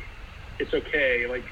[0.58, 1.28] it's okay.
[1.28, 1.44] Like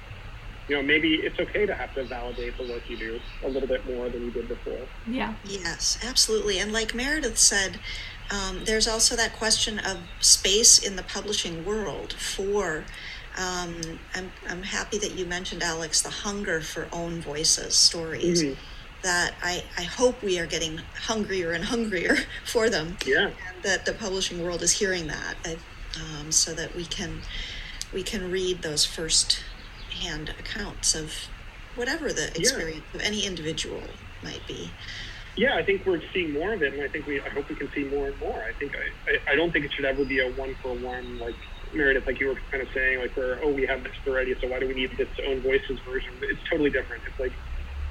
[0.68, 3.68] you know, maybe it's okay to have to validate the work you do a little
[3.68, 4.80] bit more than you did before.
[5.06, 5.34] Yeah.
[5.44, 6.60] Yes, absolutely.
[6.60, 7.80] And like Meredith said,
[8.32, 12.86] um, there's also that question of space in the publishing world for.
[13.38, 13.76] Um,
[14.14, 18.44] I'm, I'm happy that you mentioned, Alex, the hunger for own voices, stories.
[18.44, 18.62] Mm-hmm
[19.04, 22.98] that I, I hope we are getting hungrier and hungrier for them.
[23.06, 23.28] Yeah.
[23.28, 25.36] And that the publishing world is hearing that,
[25.96, 27.22] um, so that we can
[27.94, 29.44] we can read those first
[30.02, 31.14] hand accounts of
[31.76, 33.00] whatever the experience yeah.
[33.00, 33.82] of any individual
[34.24, 34.72] might be.
[35.36, 37.56] Yeah, I think we're seeing more of it, and I think we I hope we
[37.56, 38.44] can see more and more.
[38.44, 41.20] I think I, I, I don't think it should ever be a one for one
[41.20, 41.36] like
[41.74, 44.48] Meredith, like you were kind of saying, like where oh we have this already, so
[44.48, 46.14] why do we need this own voices version?
[46.22, 47.04] It's totally different.
[47.08, 47.34] It's like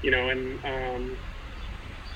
[0.02, 1.16] you know, and um,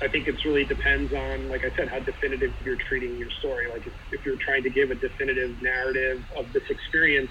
[0.00, 3.68] I think it really depends on, like I said, how definitive you're treating your story.
[3.68, 7.30] Like if, if you're trying to give a definitive narrative of this experience,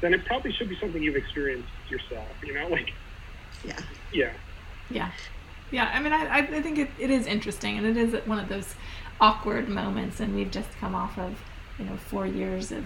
[0.00, 2.28] then it probably should be something you've experienced yourself.
[2.44, 2.92] You know, like
[3.64, 3.80] yeah,
[4.12, 4.32] yeah,
[4.90, 5.10] yeah,
[5.70, 5.90] yeah.
[5.92, 8.74] I mean, I I think it, it is interesting, and it is one of those
[9.20, 11.40] awkward moments, and we've just come off of
[11.78, 12.84] you know four years of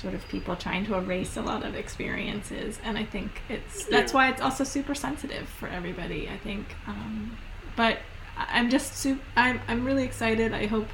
[0.00, 4.14] sort of people trying to erase a lot of experiences and i think it's that's
[4.14, 7.36] why it's also super sensitive for everybody i think um,
[7.76, 7.98] but
[8.36, 10.54] i'm just super I'm, I'm really excited.
[10.54, 10.88] I hope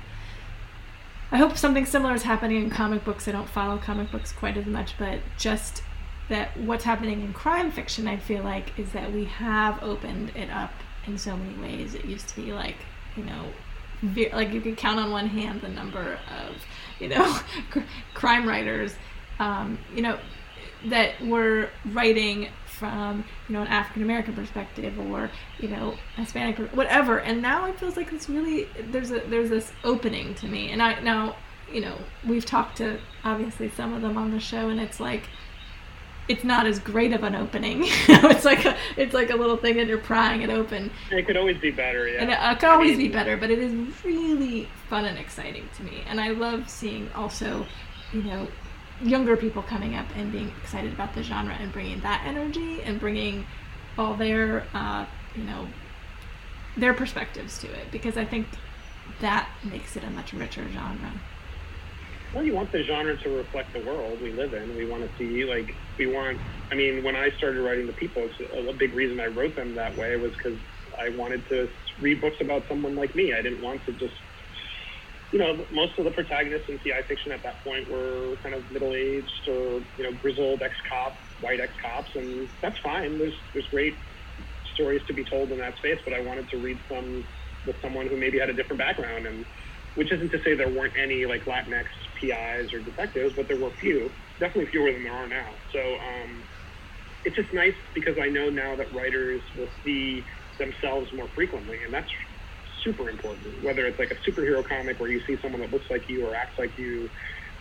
[1.30, 3.28] i hope something similar is happening in comic books.
[3.28, 5.82] I don't follow comic books quite as much but just
[6.28, 10.50] that what's happening in crime fiction i feel like is that we have opened it
[10.50, 10.72] up
[11.06, 11.94] in so many ways.
[11.94, 12.76] It used to be like
[13.16, 13.46] you know
[14.32, 16.56] like you could count on one hand the number of
[17.00, 17.38] you know
[18.14, 18.94] crime writers
[19.38, 20.18] um, you know
[20.86, 27.18] that were writing from you know an African American perspective or you know Hispanic whatever.
[27.18, 30.70] And now it feels like it's really there's a there's this opening to me.
[30.70, 31.36] And I now
[31.72, 35.28] you know we've talked to obviously some of them on the show and it's like
[36.28, 37.82] it's not as great of an opening.
[37.86, 40.90] it's like a it's like a little thing and you're prying it open.
[41.10, 42.20] It could always be better, yeah.
[42.20, 43.72] And it, it could always be better, but it is
[44.04, 46.02] really fun and exciting to me.
[46.08, 47.66] And I love seeing also,
[48.12, 48.48] you know,
[49.02, 52.98] younger people coming up and being excited about the genre and bringing that energy and
[52.98, 53.46] bringing
[53.98, 55.66] all their, uh, you know,
[56.76, 58.46] their perspectives to it because I think
[59.20, 61.12] that makes it a much richer genre
[62.32, 64.74] well, you want the genre to reflect the world we live in.
[64.74, 65.68] We want to see, like,
[65.98, 66.40] we want,
[66.72, 69.74] I mean, when I started writing The People, a, a big reason I wrote them
[69.76, 70.58] that way was because
[70.98, 71.68] I wanted to
[72.00, 73.32] read books about someone like me.
[73.36, 74.14] I didn't want to just,
[75.32, 78.70] you know, most of the protagonists in CI fiction at that point were kind of
[78.70, 83.18] middle aged or, you know, grizzled ex cop, white ex cops, and that's fine.
[83.18, 83.94] There's, there's great
[84.74, 87.24] stories to be told in that space, but I wanted to read some
[87.64, 89.44] with someone who maybe had a different background and
[89.96, 91.88] which isn't to say there weren't any like Latinx
[92.20, 95.60] PIs or detectives, but there were few, definitely fewer than there are now.
[95.74, 96.44] So um,
[97.24, 100.24] it's just nice because I know now that writers will see
[100.58, 102.10] themselves more frequently, and that's
[102.84, 103.54] super important.
[103.62, 106.34] Whether it's like a superhero comic where you see someone that looks like you or
[106.34, 107.10] acts like you,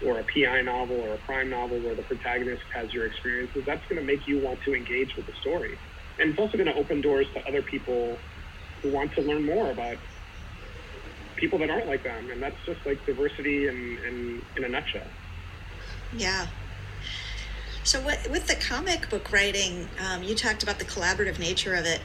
[0.02, 3.84] or a PI novel or a crime novel where the protagonist has your experiences, that's
[3.90, 5.80] going to make you want to engage with the story.
[6.20, 8.24] And it's also going to open doors to other people
[8.84, 9.98] who want to learn more about
[11.36, 15.08] people that aren't like them, and that's just like diversity in in, in a nutshell.
[16.16, 16.48] Yeah.
[17.84, 21.86] So, what, with the comic book writing, um, you talked about the collaborative nature of
[21.86, 22.02] it.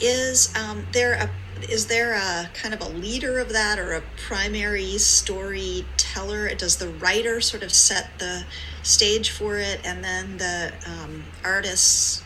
[0.00, 1.30] Is um, there a
[1.68, 6.54] is there a kind of a leader of that or a primary storyteller?
[6.54, 8.44] Does the writer sort of set the
[8.82, 12.22] stage for it, and then the um, artists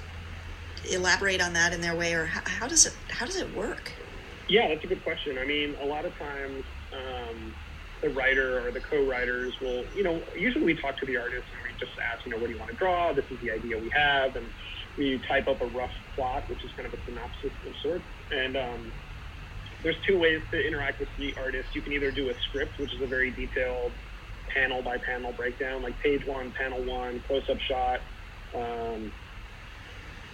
[0.91, 3.93] elaborate on that in their way, or how, how, does it how does it work?
[4.49, 5.39] Yeah, that's a good question.
[5.39, 7.55] I mean, a lot of times um,
[8.03, 11.63] the writer or the co-writers will, you know, usually we talk to the artist and
[11.65, 13.15] we just ask, you know, what do you want to draw?
[13.15, 14.53] This is the idea we have, and
[14.99, 18.57] we type up a rough plot, which is kind of a synopsis of sorts, and
[18.57, 18.93] um,
[19.83, 21.71] there's two ways to interact with the artist.
[21.75, 23.97] You can either do a script, which is a very detailed
[24.55, 28.01] panel by panel breakdown, like page one, panel one, close up shot,
[28.57, 29.13] um,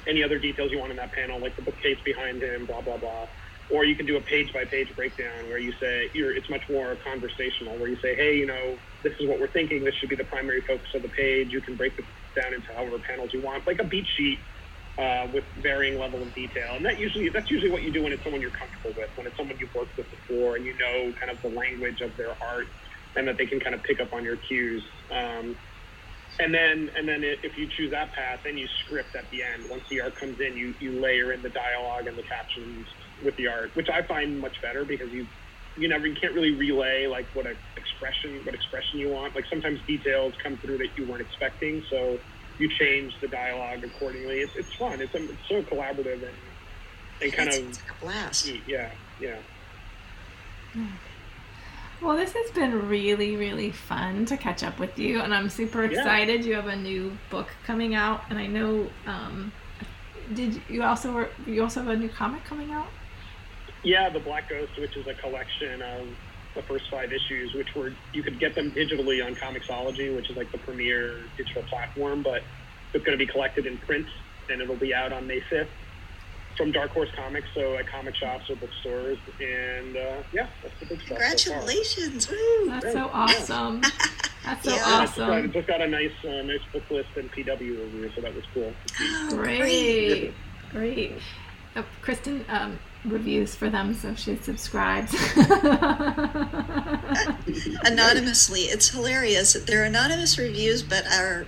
[0.08, 2.98] any other details you want in that panel, like the bookcase behind him, blah, blah,
[2.98, 3.26] blah.
[3.70, 6.98] Or you can do a page by page breakdown where you say, it's much more
[7.06, 9.84] conversational, where you say, hey, you know, this is what we're thinking.
[9.84, 11.48] This should be the primary focus of the page.
[11.52, 12.06] You can break it
[12.40, 14.40] down into however panels you want, like a beat sheet
[14.98, 16.76] uh, with varying level of detail.
[16.76, 19.26] And that usually that's usually what you do when it's someone you're comfortable with, when
[19.26, 22.36] it's someone you've worked with before and you know kind of the language of their
[22.42, 22.68] art
[23.16, 24.84] and that they can kind of pick up on your cues.
[25.10, 25.56] Um,
[26.40, 29.66] and then and then if you choose that path, then you script at the end.
[29.68, 32.88] Once the art comes in, you you layer in the dialogue and the captions
[33.24, 35.26] with the art, which I find much better because you
[35.76, 39.34] you never you can't really relay like what a expression what expression you want.
[39.34, 42.18] Like sometimes details come through that you weren't expecting, so
[42.58, 44.40] you change the dialogue accordingly.
[44.40, 45.00] It's, it's fun.
[45.00, 46.34] It's, it's so collaborative and
[47.22, 48.52] and kind That's, of it's like a blast.
[48.66, 48.90] yeah
[49.20, 49.36] yeah.
[52.00, 55.84] Well, this has been really, really fun to catch up with you, and I'm super
[55.84, 55.98] Yeah.
[55.98, 56.44] excited.
[56.46, 58.88] You have a new book coming out, and I know.
[59.06, 59.52] Um,
[60.32, 62.86] did you also were, you also have a new comic coming out?
[63.82, 66.06] Yeah, the Black Ghost, which is a collection of
[66.54, 70.36] the first five issues, which were you could get them digitally on Comixology, which is
[70.36, 72.42] like the premier digital platform, but
[72.92, 74.06] it's going to be collected in print,
[74.50, 75.68] and it'll be out on May fifth
[76.56, 80.86] from Dark Horse Comics, so at comic shops or bookstores, and uh, yeah, that's the
[80.86, 81.08] big stuff.
[81.08, 81.14] so.
[81.54, 82.28] Congratulations!
[82.30, 82.66] Woo!
[82.66, 83.10] That's Yeah, so yeah.
[83.12, 83.80] awesome.
[84.44, 84.76] That's so Yeah.
[84.84, 85.52] And I just got, awesome.
[85.52, 88.72] just got a nice, uh, nice book list and PW review, so that was cool.
[89.00, 90.34] Oh, Great,
[90.72, 91.12] great.
[91.76, 95.12] Uh, Kristin um, reviews for them, so she subscribes.
[97.84, 99.54] Anonymously, it's hilarious.
[99.54, 101.46] They're anonymous reviews, but our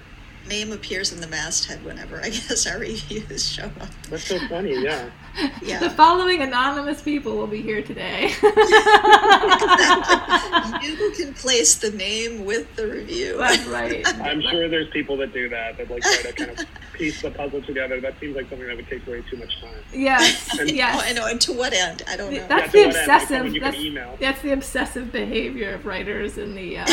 [0.52, 3.88] name appears in the masthead whenever I guess our reviews show up.
[4.10, 5.08] That's so funny, yeah.
[5.62, 5.78] Yeah.
[5.78, 8.24] The following anonymous people will be here today.
[10.82, 13.38] you can place the name with the review.
[13.38, 14.06] That's right.
[14.20, 17.30] I'm sure there's people that do that, that like try to kind of piece the
[17.30, 17.98] puzzle together.
[17.98, 19.70] That seems like something that would take way too much time.
[19.90, 21.00] Yes, And- yes.
[21.00, 21.26] Oh, I know.
[21.26, 22.02] And to what end?
[22.08, 22.46] I don't know.
[22.48, 23.08] That's Yeah, the to what end?
[23.08, 23.42] Like, obsessive.
[23.44, 24.16] when you can that's, email.
[24.20, 26.86] that's the obsessive behavior of writers in the uh,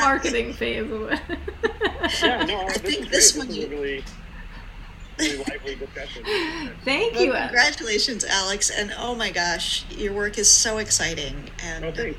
[0.00, 1.20] marketing phase of it.
[2.22, 3.46] Yeah, no, I think is this great.
[3.48, 4.04] one you- really,
[5.18, 6.24] really lively discussion.
[6.84, 7.32] Thank Well, you.
[7.32, 8.70] congratulations, Alex.
[8.70, 11.50] And oh my gosh, your work is so exciting.
[11.62, 12.14] And Oh,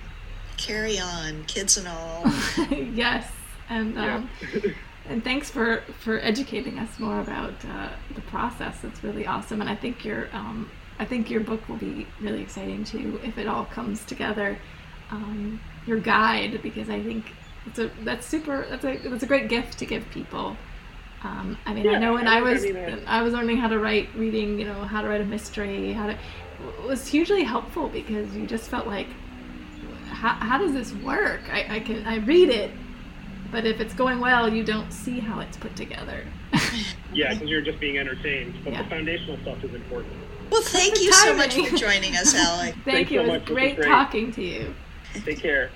[0.57, 2.23] carry on, kids and all.
[2.93, 3.29] yes,
[3.69, 4.15] and Yeah.
[4.15, 4.29] um,
[5.09, 8.83] and thanks for for educating us more about uh, the process.
[8.83, 12.41] It's really awesome, and I think your um, I think your book will be really
[12.41, 14.57] exciting too if it all comes together.
[15.11, 17.25] Um, your guide, because I think
[17.67, 18.65] it's a that's super.
[18.69, 20.55] That's a that's a great gift to give people.
[21.23, 22.65] Um, I mean, I know when I I was
[23.07, 26.07] I was learning how to write, reading, you know, how to write a mystery, how
[26.07, 29.07] to it was hugely helpful because you just felt like
[30.09, 31.41] how, how does this work?
[31.51, 32.71] I, I can I read it,
[33.51, 36.23] but if it's going well, you don't see how it's put together.
[37.13, 38.55] Yeah, because you're just being entertained.
[38.65, 38.83] But Yeah.
[38.83, 40.11] the foundational stuff is important.
[40.51, 42.77] Well, thank Perfect you so much for joining us, Alex.
[42.83, 43.19] Thank Thanks you.
[43.19, 43.41] so it was much.
[43.47, 43.87] This was great, great.
[43.87, 44.75] talking to you.
[45.23, 45.69] Take care.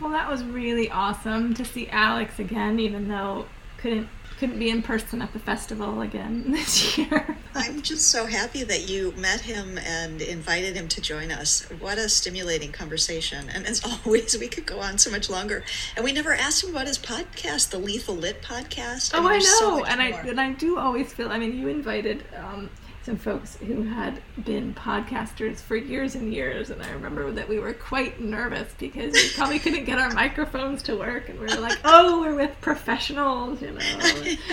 [0.00, 3.44] Well, that was really awesome to see Alex again, even though
[3.76, 4.08] couldn't
[4.40, 7.36] couldn't be in person at the festival again this year.
[7.54, 11.68] I'm just so happy that you met him and invited him to join us.
[11.78, 13.50] What a stimulating conversation.
[13.50, 15.62] And as always, we could go on so much longer.
[15.94, 19.10] And we never asked him about his podcast, the Lethal Lit podcast.
[19.12, 20.20] Oh, I there's so know, and I more.
[20.22, 21.28] and I do always feel.
[21.28, 22.70] I mean, you invited um,
[23.02, 27.58] some folks who had been podcasters for years and years, and I remember that we
[27.58, 31.60] were quite nervous because we probably couldn't get our microphones to work, and we were
[31.60, 34.29] like, "Oh, we're with professionals," you know.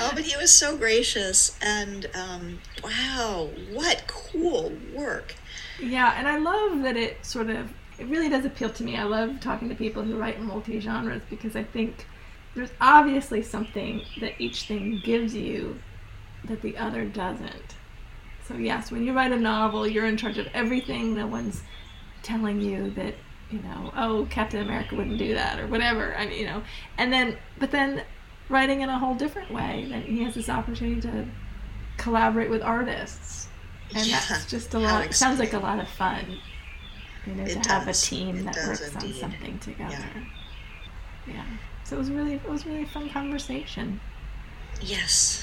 [0.00, 1.56] Oh, but he was so gracious.
[1.60, 5.34] And um, wow, what cool work.
[5.80, 8.96] Yeah, and I love that it sort of it really does appeal to me.
[8.96, 12.06] I love talking to people who write in multi genres because I think
[12.54, 15.80] there's obviously something that each thing gives you
[16.44, 17.76] that the other doesn't.
[18.46, 21.14] So yes, when you write a novel, you're in charge of everything.
[21.14, 21.62] No one's
[22.22, 23.14] telling you that
[23.50, 26.14] you know, oh, Captain America wouldn't do that or whatever.
[26.16, 26.62] I mean, you know,
[26.98, 28.02] and then but then
[28.48, 29.86] writing in a whole different way.
[29.88, 31.26] Then he has this opportunity to
[31.96, 33.48] collaborate with artists,
[33.94, 35.12] and Yeah, that's just a lot.
[35.14, 36.38] Sounds like a lot of fun.
[37.26, 39.14] You know, It to have a team It that works indeed.
[39.14, 39.96] on something together.
[41.26, 41.34] Yeah.
[41.34, 41.44] Yeah.
[41.84, 44.00] So it was really it was really a fun conversation.
[44.80, 45.42] Yes.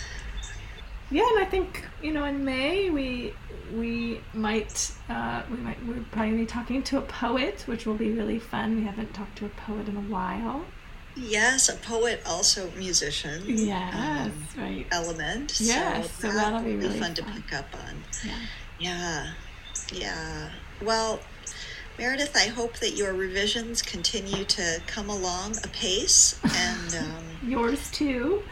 [1.12, 3.34] Yeah, and I think you know in May we
[3.74, 8.12] we might uh, we might we're probably be talking to a poet, which will be
[8.12, 8.78] really fun.
[8.78, 10.66] We haven't talked to a poet in a while.
[11.16, 13.44] Yes, a poet, also musician.
[13.46, 14.86] Yes, um, right.
[14.92, 15.60] element.
[15.62, 18.04] Yes, so that that'll be will really fun, to pick up on.
[18.26, 18.40] Yeah.
[18.78, 19.32] Yeah,
[19.94, 20.50] yeah.
[20.82, 21.22] Well,
[21.98, 28.44] Meredith, I hope that your revisions continue to come along apace, and um, Yours too.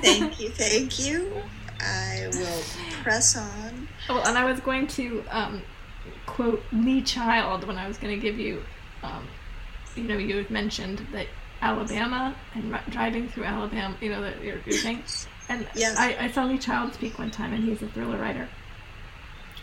[0.00, 1.42] thank you, thank you.
[1.80, 2.62] I will
[3.02, 3.88] press on.
[4.08, 5.62] Well, and I was going to um,
[6.26, 8.62] quote Lee Child when I was going to give you,
[9.02, 9.26] um,
[9.94, 11.26] you know, you had mentioned that
[11.62, 15.02] Alabama and ri- driving through Alabama, you know, that your, your thing.
[15.48, 15.96] And Yes.
[15.98, 18.48] I, I saw Lee Child speak one time, and he's a thriller writer.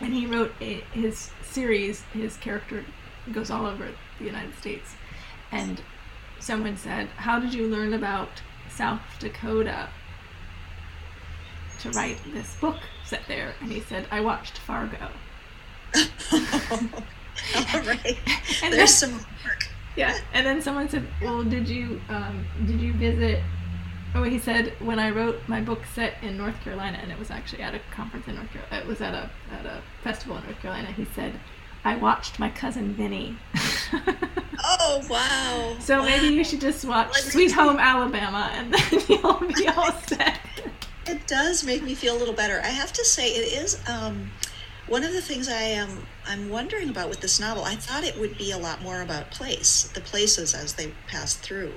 [0.00, 2.84] And he wrote a, his series, his character
[3.32, 3.88] goes all over
[4.18, 4.94] the United States.
[5.52, 5.80] And
[6.38, 8.28] someone said, How did you learn about
[8.68, 9.88] South Dakota
[11.90, 13.54] to write this book set there?
[13.60, 15.08] And he said, I watched Fargo.
[17.74, 18.18] All right.
[18.62, 19.68] And There's some work.
[19.96, 23.42] Yeah, and then someone said, "Well, did you um, did you visit?"
[24.14, 27.30] Oh, he said when I wrote my book set in North Carolina, and it was
[27.30, 28.82] actually at a conference in North Carolina.
[28.82, 30.90] It was at a at a festival in North Carolina.
[30.92, 31.38] He said,
[31.84, 33.36] "I watched my cousin Vinny."
[34.68, 35.76] Oh wow.
[35.80, 37.52] so maybe you should just watch Sweet.
[37.52, 40.40] Home Alabama, and then you'll be all set.
[41.08, 42.60] It does make me feel a little better.
[42.62, 44.30] I have to say, it is um,
[44.88, 47.64] one of the things I am I'm wondering about with this novel.
[47.64, 51.34] I thought it would be a lot more about place, the places as they pass
[51.34, 51.74] through,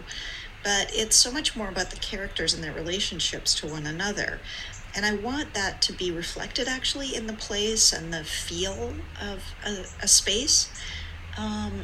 [0.64, 4.40] but it's so much more about the characters and their relationships to one another.
[4.96, 9.44] And I want that to be reflected actually in the place and the feel of
[9.64, 10.72] a, a space.
[11.38, 11.84] Um,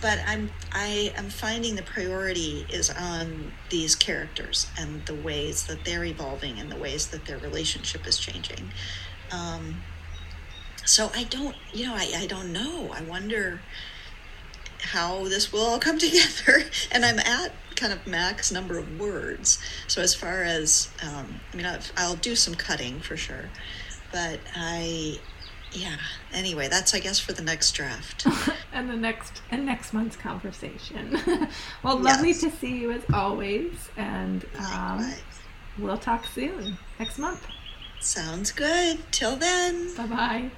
[0.00, 5.84] but I'm I am finding the priority is on these characters and the ways that
[5.84, 8.70] they're evolving and the ways that their relationship is changing.
[9.32, 9.82] Um,
[10.84, 12.90] so I don't, you know, I, I don't know.
[12.92, 13.60] I wonder
[14.82, 16.64] how this will all come together.
[16.90, 19.58] And I'm at kind of max number of words.
[19.86, 23.48] So as far as, um, I mean, I've, I'll do some cutting for sure,
[24.12, 25.18] but I,
[25.72, 25.96] yeah.
[26.32, 28.26] Anyway, that's I guess for the next draft.
[28.72, 31.18] and the next and next month's conversation.
[31.82, 32.40] well, lovely Yes.
[32.42, 35.12] to see you as always, and um,
[35.78, 37.46] we'll talk soon next month.
[38.00, 38.98] Sounds good.
[39.12, 39.94] Till then.
[39.96, 40.50] Bye bye.